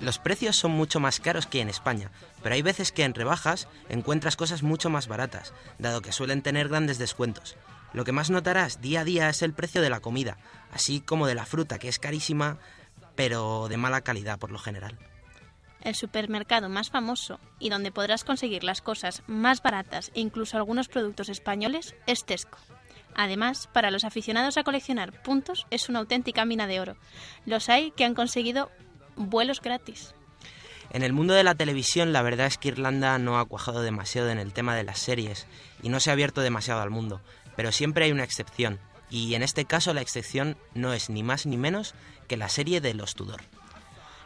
[0.00, 2.10] Los precios son mucho más caros que en España,
[2.42, 6.68] pero hay veces que en rebajas encuentras cosas mucho más baratas, dado que suelen tener
[6.68, 7.56] grandes descuentos.
[7.92, 10.38] Lo que más notarás día a día es el precio de la comida,
[10.72, 12.58] así como de la fruta, que es carísima,
[13.14, 14.98] pero de mala calidad por lo general.
[15.82, 20.88] El supermercado más famoso y donde podrás conseguir las cosas más baratas e incluso algunos
[20.88, 22.58] productos españoles es Tesco.
[23.14, 26.96] Además, para los aficionados a coleccionar puntos es una auténtica mina de oro.
[27.44, 28.70] Los hay que han conseguido
[29.16, 30.14] vuelos gratis.
[30.90, 34.30] En el mundo de la televisión la verdad es que Irlanda no ha cuajado demasiado
[34.30, 35.46] en el tema de las series
[35.82, 37.20] y no se ha abierto demasiado al mundo,
[37.56, 38.78] pero siempre hay una excepción,
[39.10, 41.94] y en este caso la excepción no es ni más ni menos
[42.28, 43.42] que la serie de Los Tudor.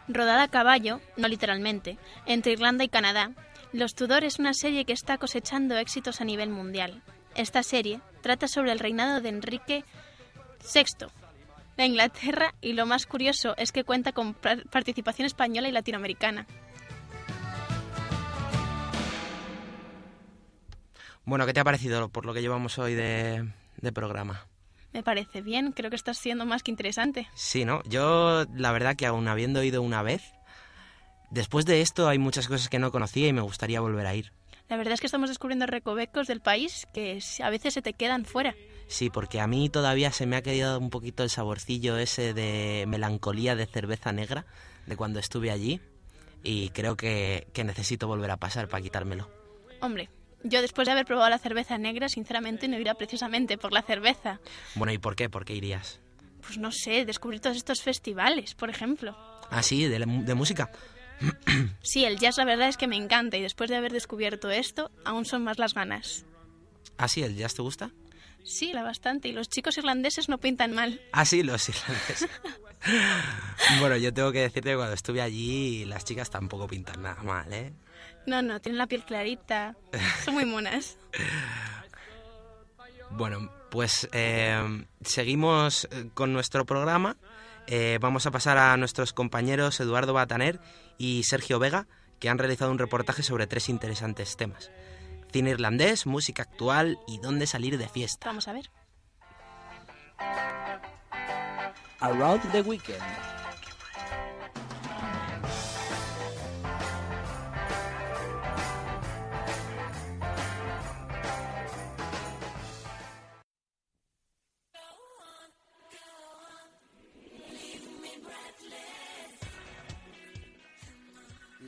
[0.08, 3.32] Rodada a caballo, no literalmente, entre Irlanda y Canadá,
[3.72, 7.02] Los Tudor es una serie que está cosechando éxitos a nivel mundial.
[7.34, 9.84] Esta serie trata sobre el reinado de Enrique
[10.72, 11.06] VI
[11.76, 16.46] de Inglaterra y lo más curioso es que cuenta con participación española y latinoamericana.
[21.26, 24.46] Bueno, ¿qué te ha parecido por lo que llevamos hoy de, de programa?
[24.92, 27.26] Me parece bien, creo que está siendo más que interesante.
[27.34, 27.82] Sí, ¿no?
[27.82, 30.22] Yo la verdad que aún habiendo ido una vez,
[31.30, 34.32] después de esto hay muchas cosas que no conocía y me gustaría volver a ir.
[34.68, 38.24] La verdad es que estamos descubriendo recovecos del país que a veces se te quedan
[38.24, 38.54] fuera.
[38.86, 42.84] Sí, porque a mí todavía se me ha quedado un poquito el saborcillo ese de
[42.86, 44.46] melancolía de cerveza negra
[44.86, 45.80] de cuando estuve allí
[46.44, 49.28] y creo que, que necesito volver a pasar para quitármelo.
[49.80, 50.08] Hombre,
[50.42, 54.40] yo después de haber probado la cerveza negra, sinceramente no iría precisamente por la cerveza.
[54.74, 55.28] Bueno, ¿y por qué?
[55.28, 56.00] ¿Por qué irías?
[56.42, 59.16] Pues no sé, descubrir todos estos festivales, por ejemplo.
[59.50, 60.70] Ah, sí, de, la de música.
[61.82, 64.90] Sí, el jazz la verdad es que me encanta y después de haber descubierto esto,
[65.04, 66.26] aún son más las ganas.
[66.98, 67.90] Ah, sí, ¿el jazz te gusta?
[68.44, 69.28] Sí, la bastante.
[69.28, 71.00] Y los chicos irlandeses no pintan mal.
[71.12, 72.28] Ah, sí, los irlandeses.
[73.80, 77.52] bueno, yo tengo que decirte que cuando estuve allí las chicas tampoco pintan nada mal,
[77.52, 77.72] ¿eh?
[78.26, 79.76] No, no, tienen la piel clarita.
[80.24, 80.98] Son muy monas.
[83.10, 87.16] Bueno, pues eh, seguimos eh, con nuestro programa.
[87.66, 90.60] Eh, vamos a pasar a nuestros compañeros Eduardo Bataner
[90.98, 91.86] y Sergio Vega,
[92.20, 94.70] que han realizado un reportaje sobre tres interesantes temas.
[95.32, 98.26] Cine irlandés, música actual y dónde salir de fiesta.
[98.26, 98.70] Vamos a ver.
[102.00, 103.02] Around the Weekend.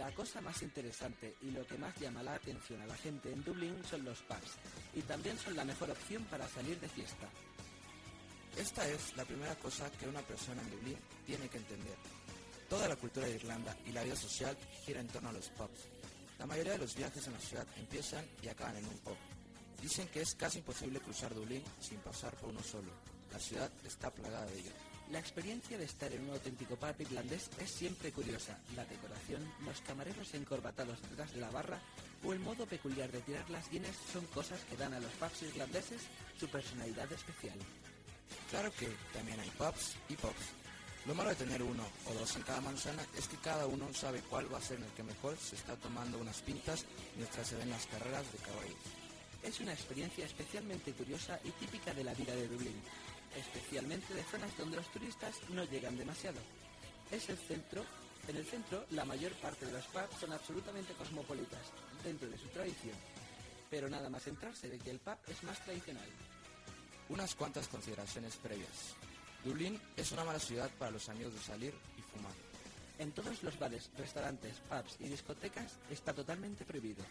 [0.08, 3.44] La cosa más interesante y lo que más llama la atención a la gente en
[3.44, 4.56] Dublín son los pubs,
[4.94, 7.28] y también son la mejor opción para salir de fiesta.
[8.56, 11.94] Esta es la primera cosa que una persona en Dublín tiene que entender.
[12.70, 15.84] Toda la cultura de Irlanda y la vida social gira en torno a los pubs.
[16.38, 19.18] La mayoría de los viajes en la ciudad empiezan y acaban en un pub.
[19.82, 22.92] Dicen que es casi imposible cruzar Dublín sin pasar por uno solo.
[23.30, 24.87] La ciudad está plagada de ellos.
[25.10, 28.58] La experiencia de estar en un auténtico pub irlandés es siempre curiosa.
[28.76, 31.80] La decoración, los camareros encorbatados detrás de la barra
[32.24, 35.42] o el modo peculiar de tirar las guinness son cosas que dan a los pubs
[35.42, 36.02] irlandeses
[36.38, 37.58] su personalidad especial.
[38.50, 40.52] Claro que también hay pubs y pubs.
[41.06, 44.20] Lo malo de tener uno o dos en cada manzana es que cada uno sabe
[44.28, 46.84] cuál va a ser el que mejor se está tomando unas pintas
[47.16, 48.76] mientras se ven las carreras de caballos.
[49.42, 52.82] Es una experiencia especialmente curiosa y típica de la vida de Dublín,
[53.36, 56.38] especialmente de zonas donde los turistas no llegan demasiado.
[57.10, 57.84] Es el centro,
[58.28, 61.72] en el centro la mayor parte de los pubs son absolutamente cosmopolitas,
[62.04, 62.96] dentro de su tradición.
[63.70, 66.08] Pero nada más entrarse de que el pub es más tradicional.
[67.08, 68.94] Unas cuantas consideraciones previas.
[69.44, 72.34] Dublín es una mala ciudad para los amigos de salir y fumar.
[72.98, 77.04] En todos los bares, restaurantes, pubs y discotecas está totalmente prohibido.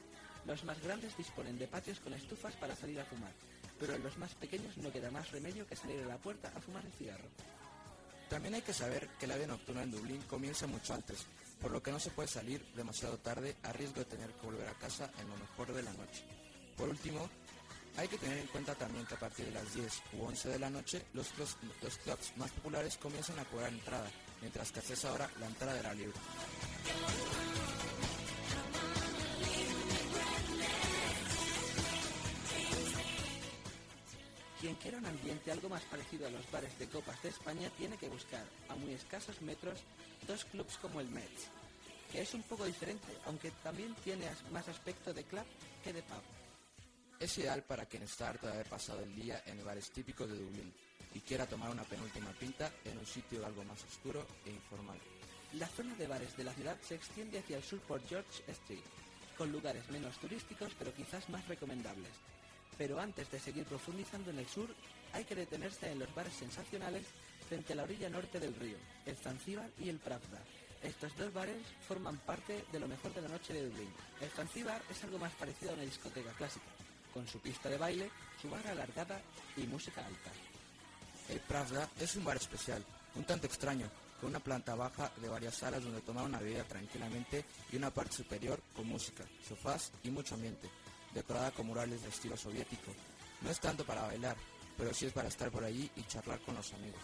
[0.45, 3.31] Los más grandes disponen de patios con estufas para salir a fumar,
[3.79, 6.61] pero en los más pequeños no queda más remedio que salir a la puerta a
[6.61, 7.27] fumar el cigarro.
[8.29, 11.25] También hay que saber que la vida nocturna en Dublín comienza mucho antes,
[11.61, 14.67] por lo que no se puede salir demasiado tarde a riesgo de tener que volver
[14.67, 16.23] a casa en lo mejor de la noche.
[16.75, 17.29] Por último,
[17.95, 20.59] hay que tener en cuenta también que a partir de las 10 u 11 de
[20.59, 24.09] la noche los clubs, los clubs más populares comienzan a cobrar entrada,
[24.41, 26.13] mientras que hasta esa hora la entrada era libre.
[34.67, 37.95] Quien quiera un ambiente algo más parecido a los bares de copas de España tiene
[37.95, 39.79] que buscar, a muy escasos metros,
[40.27, 41.47] dos clubs como el Metz.
[42.11, 45.45] que es un poco diferente, aunque también tiene más aspecto de club
[45.85, 46.21] que de pub.
[47.17, 50.37] Es ideal para quien está harto de haber pasado el día en bares típicos de
[50.37, 50.73] Dublín
[51.13, 54.99] y quiera tomar una penúltima pinta en un sitio algo más oscuro e informal.
[55.53, 58.83] La zona de bares de la ciudad se extiende hacia el sur por George Street,
[59.37, 62.11] con lugares menos turísticos pero quizás más recomendables.
[62.77, 64.69] Pero antes de seguir profundizando en el sur,
[65.13, 67.05] hay que detenerse en los bares sensacionales
[67.47, 70.39] frente a la orilla norte del río, el Zanzíbar y el Pravda.
[70.83, 71.57] Estos dos bares
[71.87, 73.89] forman parte de lo mejor de la noche de Dublín.
[74.21, 76.65] El Zanzíbar es algo más parecido a una discoteca clásica,
[77.13, 78.11] con su pista de baile,
[78.41, 79.19] su barra alargada
[79.55, 80.31] y música alta.
[81.29, 82.83] El Pravda es un bar especial,
[83.15, 87.45] un tanto extraño, con una planta baja de varias salas donde tomar una bebida tranquilamente
[87.71, 90.69] y una parte superior con música, sofás y mucho ambiente,
[91.17, 92.91] decorada con murales de estilo soviético.
[93.41, 94.37] No es tanto para bailar,
[94.77, 97.01] pero sí es para estar por allí y charlar con los amigos.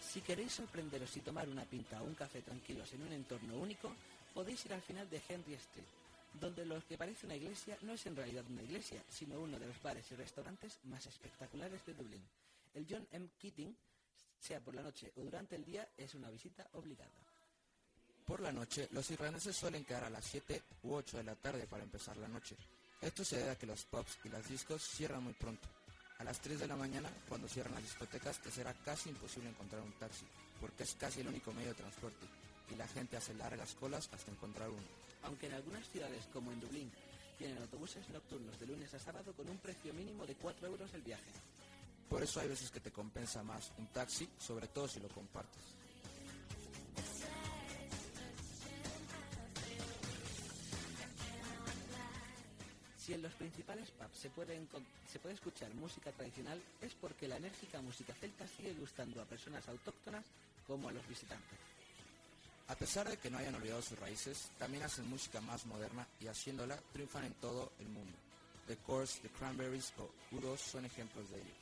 [0.00, 3.92] Si queréis sorprenderos y tomar una pinta o un café tranquilos en un entorno único,
[4.34, 5.86] podéis ir al final de Henry Street,
[6.34, 9.66] donde lo que parece una iglesia no es en realidad una iglesia, sino uno de
[9.66, 12.22] los bares y restaurantes más espectaculares de Dublín.
[12.74, 13.28] El John M.
[13.40, 13.74] Keating,
[14.40, 17.10] sea por la noche o durante el día, es una visita obligada.
[18.24, 21.66] Por la noche, los irlandeses suelen quedar a las 7 u 8 de la tarde
[21.66, 22.56] para empezar la noche.
[23.00, 25.68] Esto se debe a que los pubs y las discos cierran muy pronto.
[26.18, 29.82] A las 3 de la mañana, cuando cierran las discotecas, te será casi imposible encontrar
[29.82, 30.26] un taxi,
[30.60, 32.26] porque es casi el único medio de transporte,
[32.70, 34.86] y la gente hace largas colas hasta encontrar uno.
[35.22, 36.92] Aunque en algunas ciudades, como en Dublín,
[37.38, 41.02] tienen autobuses nocturnos de lunes a sábado con un precio mínimo de 4 euros el
[41.02, 41.30] viaje.
[42.10, 45.62] Por eso hay veces que te compensa más un taxi, sobre todo si lo compartes.
[52.98, 57.26] Si en los principales pubs se puede, encon- se puede escuchar música tradicional es porque
[57.28, 60.24] la enérgica música celta sigue gustando a personas autóctonas
[60.66, 61.58] como a los visitantes.
[62.68, 66.26] A pesar de que no hayan olvidado sus raíces, también hacen música más moderna y
[66.28, 68.16] haciéndola triunfan en todo el mundo.
[68.68, 71.59] The Course, The Cranberries o U2 son ejemplos de ello.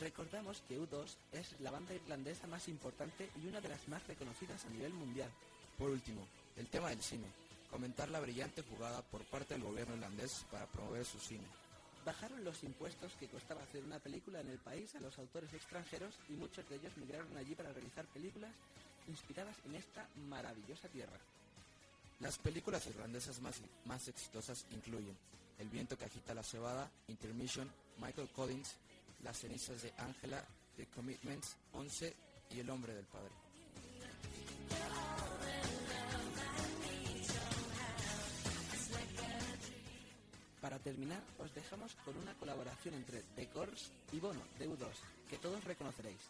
[0.00, 4.64] Recordamos que U2 es la banda irlandesa más importante y una de las más reconocidas
[4.64, 5.28] a nivel mundial.
[5.76, 6.26] Por último,
[6.56, 7.26] el tema del cine.
[7.70, 11.44] Comentar la brillante jugada por parte del gobierno irlandés para promover su cine.
[12.04, 16.14] Bajaron los impuestos que costaba hacer una película en el país a los autores extranjeros
[16.30, 18.52] y muchos de ellos migraron allí para realizar películas
[19.06, 21.18] inspiradas en esta maravillosa tierra.
[22.20, 25.16] Las películas irlandesas más, más exitosas incluyen
[25.58, 28.76] El viento que agita la cebada, Intermission, Michael Collins,
[29.22, 30.44] Las cenizas de Ángela,
[30.76, 32.16] The Commitments, 11
[32.50, 33.30] y El hombre del padre.
[40.60, 44.88] Para terminar, os dejamos con una colaboración entre The Corrs y Bono, de U2,
[45.28, 46.20] que todos reconoceréis.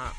[0.00, 0.12] Ah.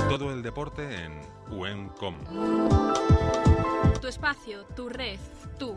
[0.08, 1.20] Todo el deporte en
[1.50, 2.14] Wemcom.
[4.06, 5.18] Tu espacio, tu red,
[5.58, 5.76] tú.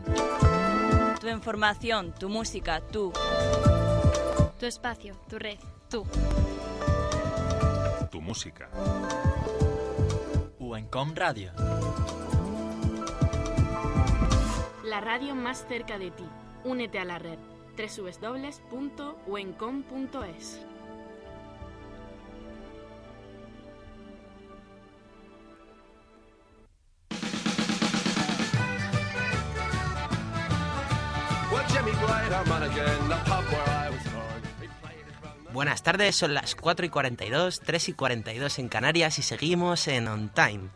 [1.20, 3.12] Tu información, tu música, tú.
[4.56, 5.58] Tu espacio, tu red,
[5.88, 6.06] tú.
[8.08, 8.68] Tu música.
[10.60, 11.50] Wencom Radio.
[14.84, 16.28] La radio más cerca de ti.
[16.62, 17.40] Únete a la red.
[17.76, 20.69] www.wencom.es
[35.60, 40.08] Buenas tardes, son las 4 y 42, 3 y 42 en Canarias y seguimos en
[40.08, 40.70] On Time,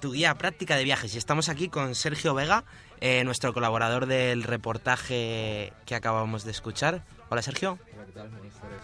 [0.00, 1.14] tu guía práctica de viajes.
[1.14, 2.64] Y estamos aquí con Sergio Vega,
[3.02, 7.04] eh, nuestro colaborador del reportaje que acabamos de escuchar.
[7.28, 7.78] Hola Sergio.
[7.92, 8.30] Hola, ¿qué tal?
[8.30, 8.80] Buenas tardes.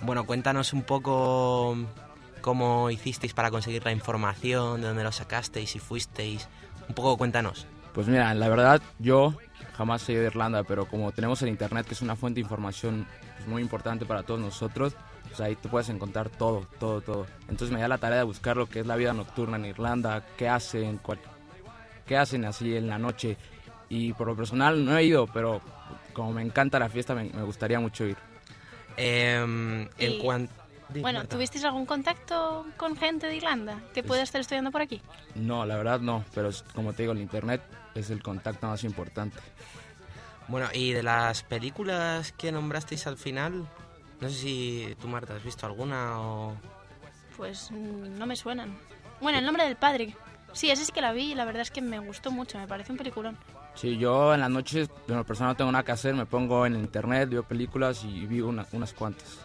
[0.00, 1.76] Bueno, cuéntanos un poco
[2.40, 6.48] cómo hicisteis para conseguir la información, de dónde lo sacasteis, si fuisteis.
[6.88, 7.66] Un poco cuéntanos.
[7.92, 9.36] Pues mira, la verdad yo
[9.76, 12.44] jamás he ido a Irlanda, pero como tenemos el Internet, que es una fuente de
[12.44, 13.06] información
[13.38, 14.94] pues, muy importante para todos nosotros,
[15.26, 17.26] pues ahí te puedes encontrar todo, todo, todo.
[17.48, 20.22] Entonces me da la tarea de buscar lo que es la vida nocturna en Irlanda,
[20.36, 21.18] qué hacen, cuál-
[22.06, 23.36] qué hacen así en la noche.
[23.88, 25.60] Y por lo personal no he ido, pero
[26.12, 28.16] como me encanta la fiesta, me, me gustaría mucho ir.
[28.96, 30.52] Em, en cuanto...
[31.00, 35.02] Bueno, ¿tuvisteis algún contacto con gente de Irlanda que pueda estar estudiando por aquí?
[35.34, 37.60] No, la verdad no, pero es- como te digo, el Internet
[37.94, 39.38] es el contacto más importante.
[40.48, 43.66] Bueno, y de las películas que nombrasteis al final,
[44.20, 46.56] no sé si tú, Marta, has visto alguna o...
[47.36, 48.76] Pues mm, no me suenan.
[49.20, 50.14] Bueno, El nombre del padre.
[50.54, 52.66] Sí, ese sí que la vi y la verdad es que me gustó mucho, me
[52.66, 53.36] parece un peliculón.
[53.74, 56.64] Sí, yo en las noches, de lo personal no tengo nada que hacer, me pongo
[56.66, 59.38] en internet, veo películas y vi una- unas cuantas.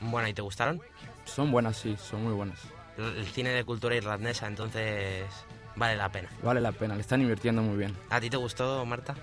[0.00, 0.80] Bueno, ¿y te gustaron?
[1.26, 2.58] Son buenas, sí, son muy buenas.
[2.96, 5.26] El el cine de cultura irlandesa, entonces
[5.76, 6.28] vale la pena.
[6.42, 7.94] Vale la pena, le están invirtiendo muy bien.
[8.10, 9.14] ¿A ti te gustó, Marta?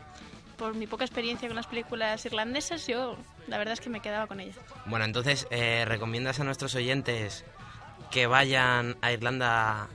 [0.59, 3.15] Por mi poca experiencia con las películas irlandesas, yo
[3.47, 4.57] la verdad es que me quedaba con ellas.
[4.85, 7.45] Bueno, entonces, eh, ¿recomiendas a nuestros oyentes
[8.11, 9.87] que vayan a Irlanda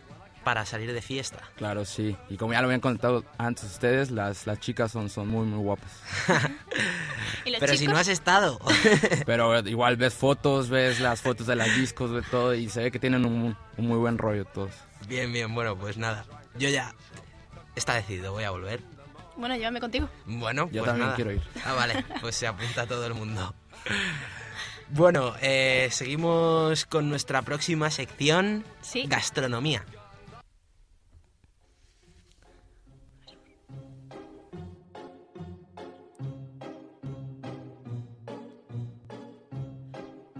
[0.42, 1.42] para salir de fiesta?
[1.56, 2.16] Claro, sí.
[2.30, 5.58] Y como ya lo habían contado antes ustedes, las, las chicas son, son muy, muy
[5.58, 5.90] guapas.
[7.44, 8.58] ¿Y los Pero si no has estado.
[9.26, 12.90] Pero igual ves fotos, ves las fotos de las discos, ves todo y se ve
[12.90, 14.72] que tienen un, un muy buen rollo todos.
[15.06, 16.24] Bien, bien, bueno, pues nada.
[16.56, 16.94] Yo ya
[17.74, 18.93] está decidido, voy a volver.
[19.36, 20.08] Bueno, llévame contigo.
[20.26, 21.16] Bueno, Yo pues también nada.
[21.16, 21.42] quiero ir.
[21.64, 23.54] Ah, vale, pues se apunta todo el mundo.
[24.90, 29.06] Bueno, eh, seguimos con nuestra próxima sección, Sí.
[29.08, 29.82] gastronomía.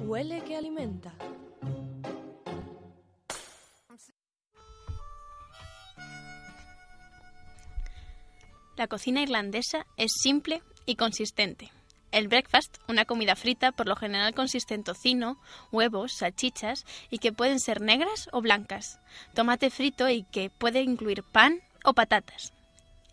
[0.01, 1.12] Huele que alimenta.
[8.77, 11.70] La cocina irlandesa es simple y consistente.
[12.11, 15.41] El breakfast, una comida frita, por lo general consiste en tocino,
[15.72, 19.01] huevos, salchichas y que pueden ser negras o blancas,
[19.35, 22.53] tomate frito y que puede incluir pan o patatas.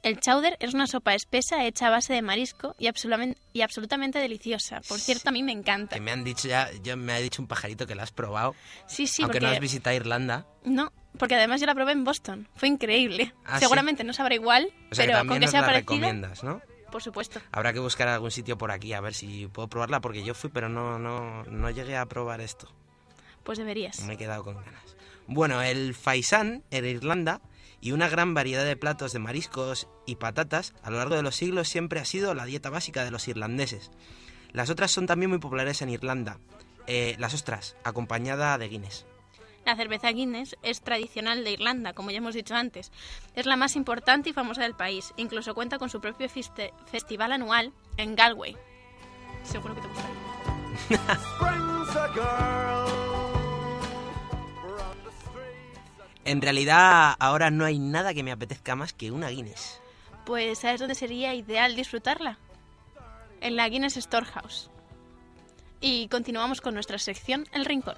[0.03, 4.17] El chowder es una sopa espesa hecha a base de marisco y absolutamente, y absolutamente
[4.17, 4.81] deliciosa.
[4.87, 5.95] Por cierto, a mí me encanta.
[5.95, 8.55] Que me han dicho ya, yo me ha dicho un pajarito que la has probado.
[8.87, 9.45] Sí, sí, aunque porque...
[9.47, 10.47] no has visitado Irlanda.
[10.63, 12.47] No, porque además yo la probé en Boston.
[12.55, 13.33] Fue increíble.
[13.45, 13.65] ¿Ah, sí?
[13.65, 15.93] Seguramente no sabrá igual, O sea, que pero también con que nos sea la parecida,
[15.93, 16.61] recomiendas, ¿no?
[16.91, 17.39] por supuesto.
[17.51, 20.49] Habrá que buscar algún sitio por aquí a ver si puedo probarla porque yo fui
[20.49, 22.67] pero no, no, no llegué a probar esto.
[23.43, 24.01] Pues deberías.
[24.01, 24.95] Me he quedado con ganas.
[25.25, 27.41] Bueno, el faisán en Irlanda
[27.79, 31.35] y una gran variedad de platos de mariscos y patatas a lo largo de los
[31.35, 33.89] siglos siempre ha sido la dieta básica de los irlandeses.
[34.51, 36.37] Las otras son también muy populares en Irlanda.
[36.85, 39.05] Eh, las ostras, acompañada de Guinness.
[39.65, 42.91] La cerveza Guinness es tradicional de Irlanda, como ya hemos dicho antes.
[43.35, 45.13] Es la más importante y famosa del país.
[45.17, 48.57] Incluso cuenta con su propio festival anual en Galway.
[49.43, 50.31] Seguro que te gustaría.
[56.23, 59.81] En realidad ahora no hay nada que me apetezca más que una Guinness.
[60.25, 62.37] Pues ¿sabes dónde sería ideal disfrutarla?
[63.41, 64.69] En la Guinness Storehouse.
[65.79, 67.95] Y continuamos con nuestra sección El Rincón.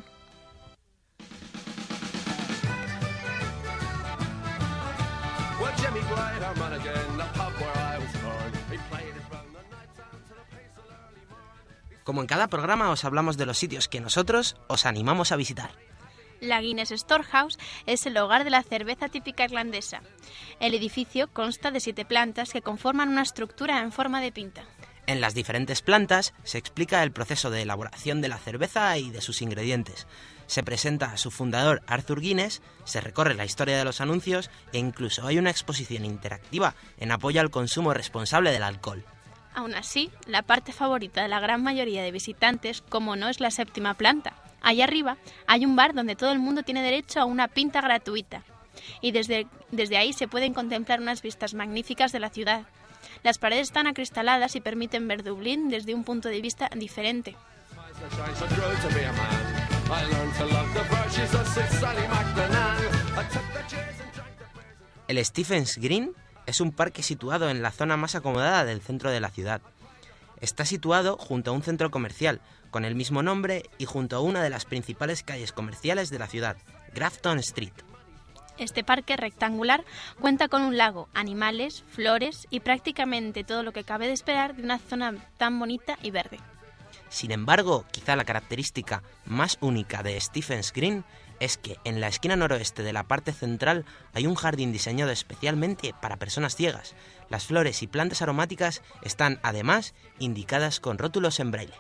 [5.83, 8.51] Jimmy Gray, our manager in the pub where I was born.
[8.71, 12.03] He played it round the night time to the pace of the early morning.
[12.05, 15.71] Como en cada programa os hablamos de los sitios que nosotros os animamos a visitar.
[16.39, 20.01] La Guinness Storehouse es el hogar de la cerveza típica irlandesa.
[20.61, 24.63] El edificio consta de siete plantas que conforman una estructura en forma de pinta.
[25.05, 29.19] En las diferentes plantas se explica el proceso de elaboración de la cerveza y de
[29.19, 30.07] sus ingredientes.
[30.47, 34.77] Se presenta a su fundador Arthur Guinness, se recorre la historia de los anuncios e
[34.77, 39.03] incluso hay una exposición interactiva en apoyo al consumo responsable del alcohol.
[39.55, 43.51] Aún así, la parte favorita de la gran mayoría de visitantes, como no es la
[43.51, 44.33] séptima planta.
[44.61, 48.43] Allá arriba hay un bar donde todo el mundo tiene derecho a una pinta gratuita.
[49.01, 52.63] Y desde, desde ahí se pueden contemplar unas vistas magníficas de la ciudad.
[53.21, 57.35] Las paredes están acristaladas y permiten ver Dublín desde un punto de vista diferente.
[65.07, 66.13] El Stephens Green
[66.45, 69.61] es un parque situado en la zona más acomodada del centro de la ciudad.
[70.41, 72.41] Está situado junto a un centro comercial
[72.71, 76.27] con el mismo nombre y junto a una de las principales calles comerciales de la
[76.27, 76.57] ciudad,
[76.95, 77.73] Grafton Street.
[78.57, 79.83] Este parque rectangular
[80.19, 84.63] cuenta con un lago, animales, flores y prácticamente todo lo que cabe de esperar de
[84.63, 86.39] una zona tan bonita y verde.
[87.13, 91.05] Sin embargo, quizá la característica más única de Stephens Green
[91.39, 93.85] es que en la esquina noroeste de la parte central
[94.15, 96.95] hay un jardín diseñado especialmente para personas ciegas.
[97.29, 101.75] Las flores y plantas aromáticas están además indicadas con rótulos en braille.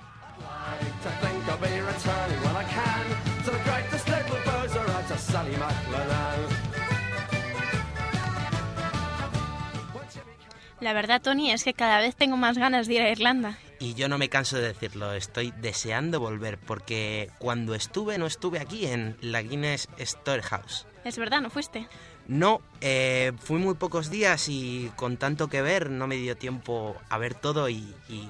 [10.79, 13.57] La verdad, Tony, es que cada vez tengo más ganas de ir a Irlanda.
[13.83, 18.61] Y yo no me canso de decirlo, estoy deseando volver porque cuando estuve no estuve
[18.61, 20.87] aquí en la Guinness Storehouse.
[21.03, 21.89] Es verdad, ¿no fuiste?
[22.25, 26.95] No, eh, fui muy pocos días y con tanto que ver no me dio tiempo
[27.09, 28.29] a ver todo y, y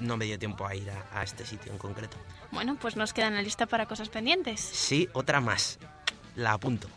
[0.00, 2.16] no me dio tiempo a ir a, a este sitio en concreto.
[2.50, 4.58] Bueno, pues nos queda una lista para cosas pendientes.
[4.60, 5.78] Sí, otra más.
[6.34, 6.88] La apunto.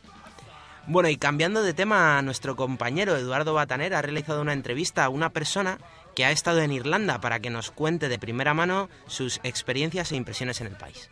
[0.88, 5.30] Bueno, y cambiando de tema, nuestro compañero Eduardo Bataner ha realizado una entrevista a una
[5.30, 5.78] persona
[6.16, 10.16] que ha estado en Irlanda para que nos cuente de primera mano sus experiencias e
[10.16, 11.10] impresiones en el país.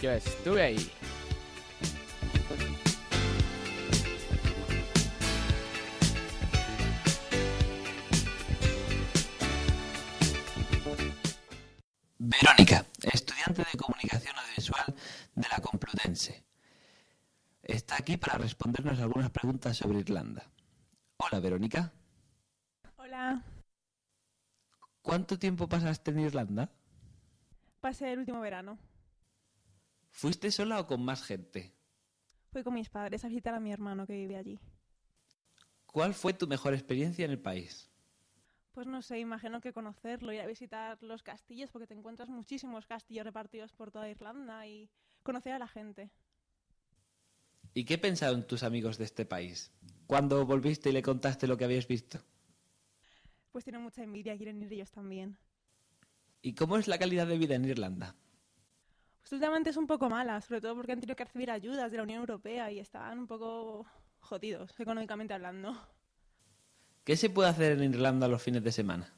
[0.00, 0.90] Yo estuve ahí.
[12.18, 14.94] Verónica, estudiante de comunicación audiovisual
[15.34, 16.44] de la Complutense.
[17.62, 20.48] Está aquí para respondernos algunas preguntas sobre Irlanda.
[21.16, 21.92] Hola, Verónica.
[22.98, 23.42] Hola,
[25.02, 26.70] ¿Cuánto tiempo pasaste en Irlanda?
[27.80, 28.78] pasé el último verano.
[30.10, 31.72] ¿Fuiste sola o con más gente?
[32.52, 34.60] Fui con mis padres a visitar a mi hermano que vive allí.
[35.86, 37.90] ¿Cuál fue tu mejor experiencia en el país?
[38.72, 42.86] Pues no sé, imagino que conocerlo, ir a visitar los castillos, porque te encuentras muchísimos
[42.86, 44.88] castillos repartidos por toda Irlanda y
[45.24, 46.12] conocer a la gente.
[47.76, 49.70] ¿Y qué pensaron tus amigos de este país?
[50.06, 52.18] ¿Cuándo volviste y le contaste lo que habías visto?
[53.52, 55.36] Pues tienen mucha envidia, quieren ir ellos también.
[56.40, 58.14] ¿Y cómo es la calidad de vida en Irlanda?
[59.20, 61.98] Pues últimamente es un poco mala, sobre todo porque han tenido que recibir ayudas de
[61.98, 63.84] la Unión Europea y están un poco
[64.20, 65.78] jodidos, económicamente hablando.
[67.04, 69.12] ¿Qué se puede hacer en Irlanda los fines de semana?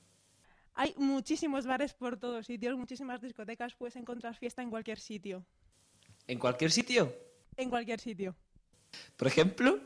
[0.74, 5.46] Hay muchísimos bares por todos sitios, muchísimas discotecas, puedes encontrar fiesta en cualquier sitio.
[6.26, 7.14] ¿En cualquier sitio?
[7.56, 8.34] En cualquier sitio.
[9.16, 9.80] Por ejemplo,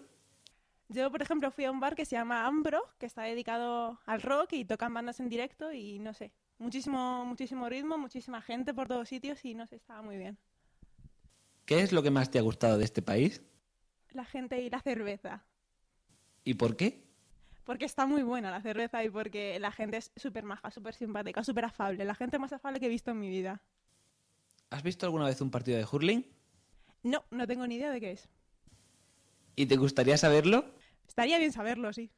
[0.88, 4.20] Yo, por ejemplo, fui a un bar que se llama Ambro, que está dedicado al
[4.20, 8.88] rock y tocan bandas en directo y no sé, muchísimo, muchísimo ritmo, muchísima gente por
[8.88, 10.38] todos sitios y no sé, estaba muy bien.
[11.64, 13.42] ¿qué es lo que más te ha gustado de este país?
[14.10, 15.44] La gente y la cerveza.
[16.44, 17.02] ¿Y por qué?
[17.64, 21.44] Porque está muy buena la cerveza y porque la gente es súper maja, súper simpática,
[21.44, 22.04] súper afable.
[22.04, 23.62] La gente más afable que he visto en mi vida.
[24.70, 26.26] ¿Has visto alguna vez un partido de hurling?
[27.04, 28.28] No, no tengo ni idea de qué es.
[29.56, 30.64] ¿Y te gustaría saberlo?
[31.06, 32.10] Estaría bien saberlo, sí.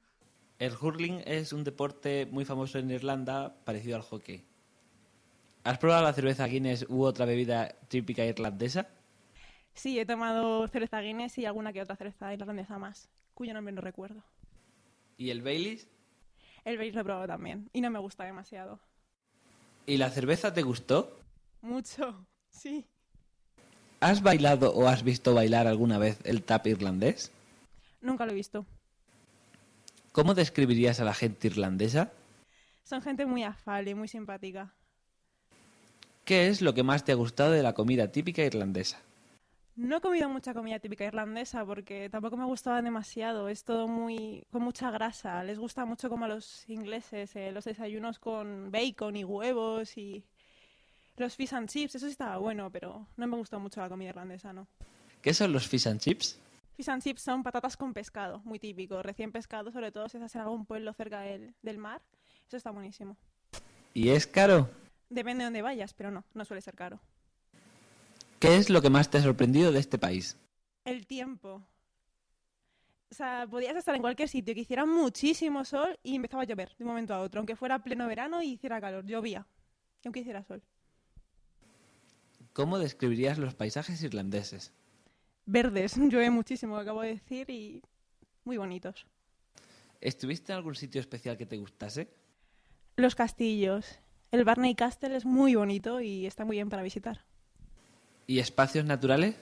[0.58, 4.44] El hurling es un deporte muy famoso en Irlanda, parecido al hockey.
[5.64, 8.88] ¿Has probado la cerveza Guinness u otra bebida típica irlandesa?
[9.74, 13.80] Sí, he tomado cerveza Guinness y alguna que otra cerveza irlandesa más, cuyo nombre no
[13.80, 14.22] recuerdo.
[15.16, 15.88] ¿Y el Baileys?
[16.64, 18.80] El Baileys lo he probado también y no me gusta demasiado.
[19.86, 21.18] ¿Y la cerveza te gustó?
[21.62, 22.86] Mucho, sí.
[24.04, 27.32] ¿Has bailado o has visto bailar alguna vez el tap irlandés?
[28.02, 28.66] Nunca lo he visto.
[30.12, 32.12] ¿Cómo describirías a la gente irlandesa?
[32.82, 34.74] Son gente muy afable, muy simpática.
[36.26, 39.00] ¿Qué es lo que más te ha gustado de la comida típica irlandesa?
[39.74, 43.48] No he comido mucha comida típica irlandesa porque tampoco me gustaba demasiado.
[43.48, 45.42] Es todo muy con mucha grasa.
[45.44, 50.26] Les gusta mucho como a los ingleses eh, los desayunos con bacon y huevos y
[51.16, 51.94] los fish and chips.
[51.94, 54.68] Eso sí estaba bueno, pero no me gustó mucho la comida irlandesa, ¿no?
[55.22, 56.38] ¿Qué son los fish and chips?
[56.76, 60.34] Fish and chips son patatas con pescado, muy típico, recién pescado, sobre todo si estás
[60.34, 62.02] en algún pueblo cerca del, del mar.
[62.46, 63.16] Eso está buenísimo.
[63.94, 64.68] ¿Y es caro?
[65.08, 67.00] Depende de dónde vayas, pero no, no suele ser caro.
[68.40, 70.36] ¿Qué es lo que más te ha sorprendido de este país?
[70.84, 71.62] El tiempo.
[73.10, 76.74] O sea, podías estar en cualquier sitio que hiciera muchísimo sol y empezaba a llover
[76.76, 77.38] de un momento a otro.
[77.38, 79.46] Aunque fuera pleno verano y hiciera calor, llovía.
[80.04, 80.62] Aunque hiciera sol.
[82.54, 84.72] ¿Cómo describirías los paisajes irlandeses?
[85.44, 87.82] Verdes, llueve muchísimo, acabo de decir, y
[88.44, 89.06] muy bonitos.
[90.00, 92.08] ¿Estuviste en algún sitio especial que te gustase?
[92.96, 93.98] Los castillos.
[94.30, 97.24] El Barney Castle es muy bonito y está muy bien para visitar.
[98.28, 99.34] ¿Y espacios naturales?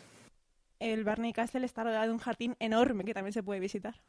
[0.81, 4.01] El Barney Castle está rodeado de un jardín enorme que también se puede visitar.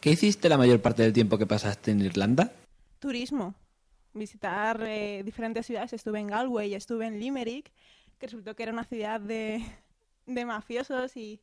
[0.00, 2.52] ¿Qué hiciste la mayor parte del tiempo que pasaste en Irlanda?
[2.98, 3.54] Turismo.
[4.12, 5.92] Visitar eh, diferentes ciudades.
[5.92, 7.72] Estuve en Galway, estuve en Limerick,
[8.18, 9.62] que resultó que era una ciudad de,
[10.26, 11.40] de mafiosos y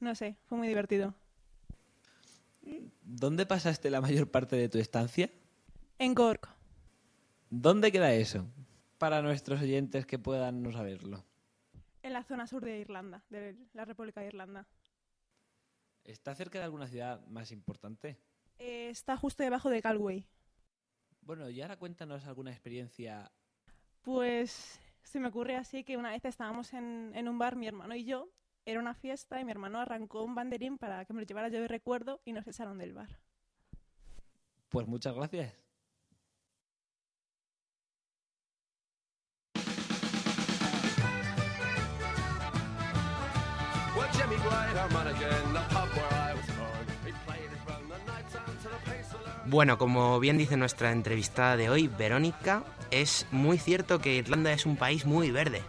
[0.00, 1.14] no sé, fue muy divertido.
[3.02, 5.30] ¿Dónde pasaste la mayor parte de tu estancia?
[5.98, 6.48] En Cork.
[7.50, 8.46] ¿Dónde queda eso?
[8.98, 11.24] Para nuestros oyentes que puedan no saberlo.
[12.02, 14.66] En la zona sur de Irlanda, de la República de Irlanda.
[16.04, 18.18] ¿Está cerca de alguna ciudad más importante?
[18.58, 20.26] Eh, está justo debajo de Galway.
[21.26, 23.30] Bueno, y ahora cuéntanos alguna experiencia.
[24.02, 27.94] Pues se me ocurre así que una vez estábamos en, en un bar, mi hermano
[27.94, 28.28] y yo,
[28.66, 31.60] era una fiesta y mi hermano arrancó un banderín para que me lo llevara yo
[31.60, 33.18] de recuerdo y nos echaron del bar.
[34.68, 35.54] Pues muchas gracias.
[43.96, 45.83] Well, Jimmy White,
[49.46, 54.64] Bueno, como bien dice nuestra entrevistada de hoy, Verónica, es muy cierto que Irlanda es
[54.64, 55.62] un país muy verde.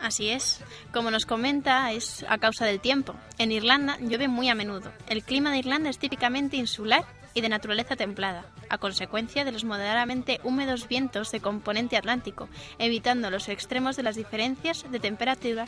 [0.00, 0.60] Así es.
[0.92, 3.14] Como nos comenta, es a causa del tiempo.
[3.36, 4.92] En Irlanda llueve muy a menudo.
[5.08, 7.04] El clima de Irlanda es típicamente insular
[7.34, 12.48] y de naturaleza templada, a consecuencia de los moderadamente húmedos vientos de componente atlántico,
[12.78, 15.66] evitando los extremos de las diferencias de temperatura,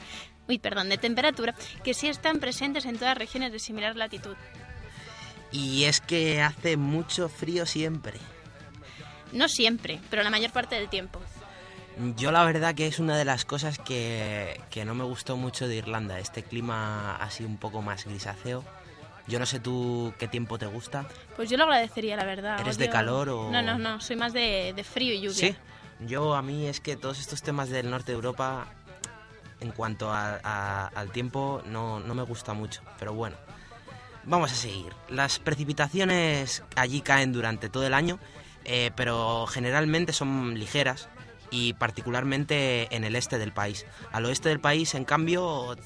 [0.63, 1.55] perdón, de temperatura
[1.85, 4.37] que sí están presentes en todas regiones de similar latitud.
[5.53, 8.19] Y es que hace mucho frío siempre.
[9.33, 11.21] No siempre, pero la mayor parte del tiempo.
[12.17, 15.69] Yo la verdad que es una de las cosas que, que no me gustó mucho
[15.69, 18.65] de Irlanda, este clima así un poco más grisáceo.
[19.27, 21.07] Yo no sé tú qué tiempo te gusta.
[21.37, 22.61] Pues yo lo agradecería, la verdad.
[22.61, 23.51] ¿Eres de calor o...?
[23.51, 25.35] No, no, no, soy más de, de frío y lluvia.
[25.35, 25.57] Sí,
[26.01, 28.67] yo a mí es que todos estos temas del norte de Europa,
[29.61, 32.81] en cuanto a- a- al tiempo, no, no me gusta mucho.
[32.99, 33.37] Pero bueno,
[34.25, 34.93] vamos a seguir.
[35.09, 38.19] Las precipitaciones allí caen durante todo el año,
[38.65, 41.09] eh, pero generalmente son ligeras
[41.51, 43.87] y particularmente en el este del país.
[44.13, 45.77] Al oeste del país, en cambio,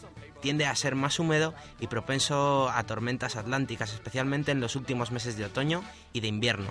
[0.41, 5.37] tiende a ser más húmedo y propenso a tormentas atlánticas, especialmente en los últimos meses
[5.37, 5.83] de otoño
[6.13, 6.71] y de invierno,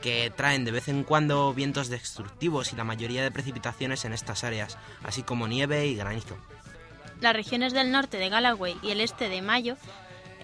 [0.00, 4.44] que traen de vez en cuando vientos destructivos y la mayoría de precipitaciones en estas
[4.44, 6.38] áreas, así como nieve y granizo.
[7.20, 9.76] Las regiones del norte de Galloway y el este de Mayo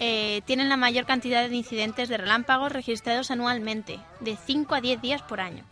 [0.00, 5.00] eh, tienen la mayor cantidad de incidentes de relámpagos registrados anualmente, de 5 a 10
[5.00, 5.64] días por año.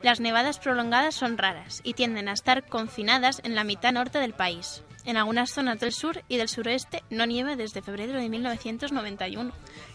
[0.00, 4.32] Las nevadas prolongadas son raras y tienden a estar confinadas en la mitad norte del
[4.32, 4.82] país.
[5.04, 9.52] En algunas zonas del sur y del sureste no nieva desde febrero de 1991.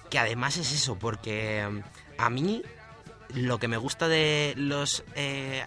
[0.10, 1.80] Que además es eso, porque mm,
[2.18, 2.62] a mí
[3.34, 5.66] lo que me gusta de los eh,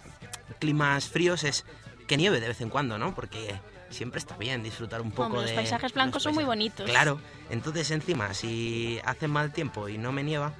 [0.59, 1.65] climas fríos es
[2.07, 3.15] que nieve de vez en cuando, ¿no?
[3.15, 3.59] Porque
[3.89, 5.55] siempre está bien disfrutar un poco Hombre, los de...
[5.55, 6.89] paisajes blancos los son muy bonitos.
[6.89, 7.19] Claro,
[7.49, 10.53] entonces encima si hace mal tiempo y no me nieva,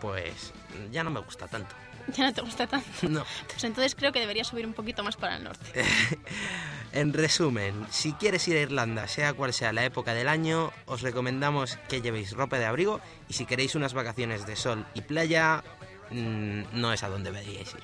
[0.00, 0.52] pues
[0.90, 1.74] ya no me gusta tanto.
[2.16, 2.86] Ya no te gusta tanto.
[3.08, 3.24] No.
[3.48, 5.84] Pues entonces creo que debería subir un poquito más para el norte.
[6.92, 11.02] En resumen, si quieres ir a Irlanda, sea cual sea la época del año, os
[11.02, 15.64] recomendamos que llevéis ropa de abrigo y si queréis unas vacaciones de sol y playa,
[16.10, 17.82] mm, no es a donde deberíais ir.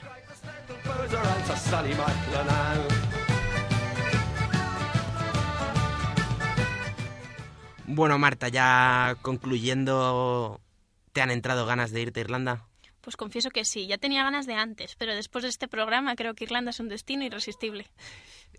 [7.93, 10.61] Bueno, Marta, ya concluyendo,
[11.13, 12.65] ¿te han entrado ganas de irte a Irlanda?
[13.01, 16.35] Pues confieso que sí, ya tenía ganas de antes, pero después de este programa creo
[16.35, 17.89] que Irlanda es un destino irresistible.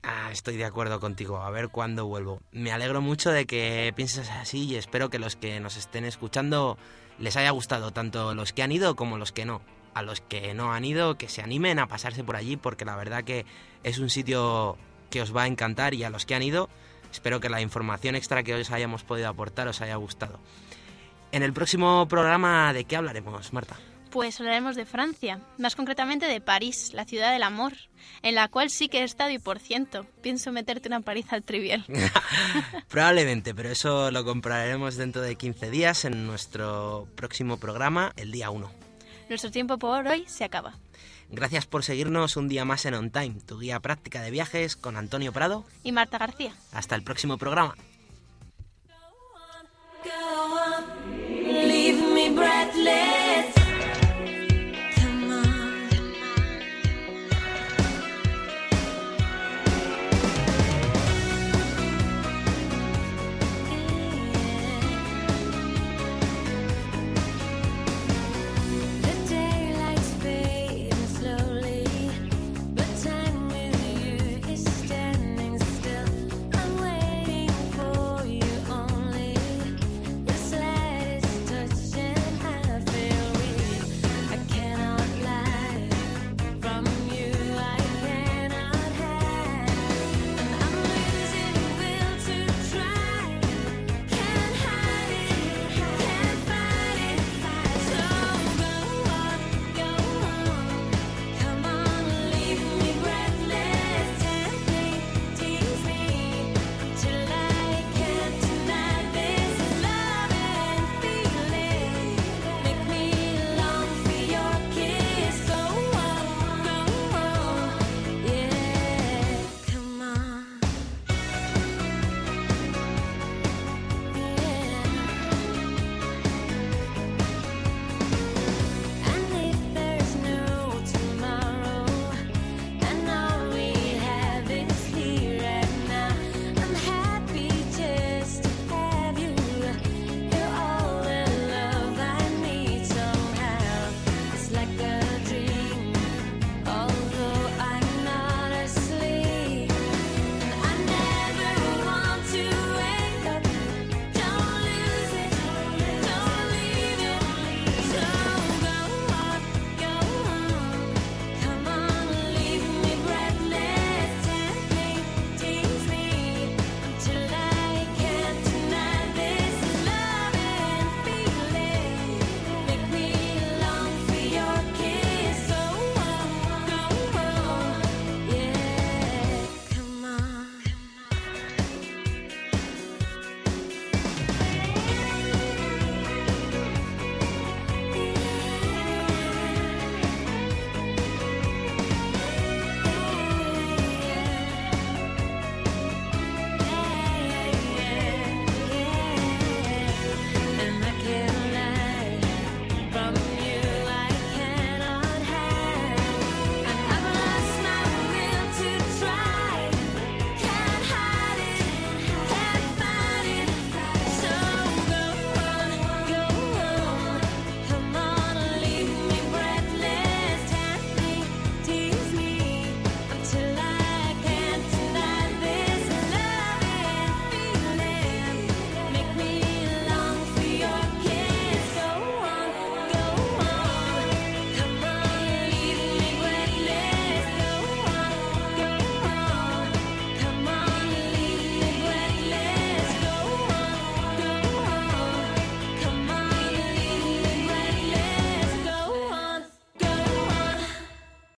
[0.03, 2.41] Ah, estoy de acuerdo contigo, a ver cuándo vuelvo.
[2.51, 6.77] Me alegro mucho de que pienses así y espero que los que nos estén escuchando
[7.17, 9.61] les haya gustado, tanto los que han ido como los que no.
[9.93, 12.97] A los que no han ido, que se animen a pasarse por allí, porque la
[12.97, 13.45] verdad que
[13.84, 14.77] es un sitio
[15.09, 16.69] que os va a encantar y a los que han ido,
[17.12, 20.39] Espero que la información extra que os hayamos podido aportar os haya gustado.
[21.32, 23.78] En el próximo programa, ¿de qué hablaremos, Marta?
[24.12, 27.74] Pues hablaremos de Francia, más concretamente de París, la ciudad del amor,
[28.22, 31.43] en la cual sí que he estado y por ciento, pienso meterte una paliza al
[31.43, 31.86] trivial.
[32.89, 38.49] Probablemente, pero eso lo compraremos dentro de 15 días en nuestro próximo programa, el día
[38.49, 38.70] 1.
[39.30, 40.76] Nuestro tiempo por hoy se acaba.
[41.32, 44.97] Gracias por seguirnos un día más en On Time, tu guía práctica de viajes con
[44.97, 46.53] Antonio Prado y Marta García.
[46.73, 47.75] Hasta el próximo programa.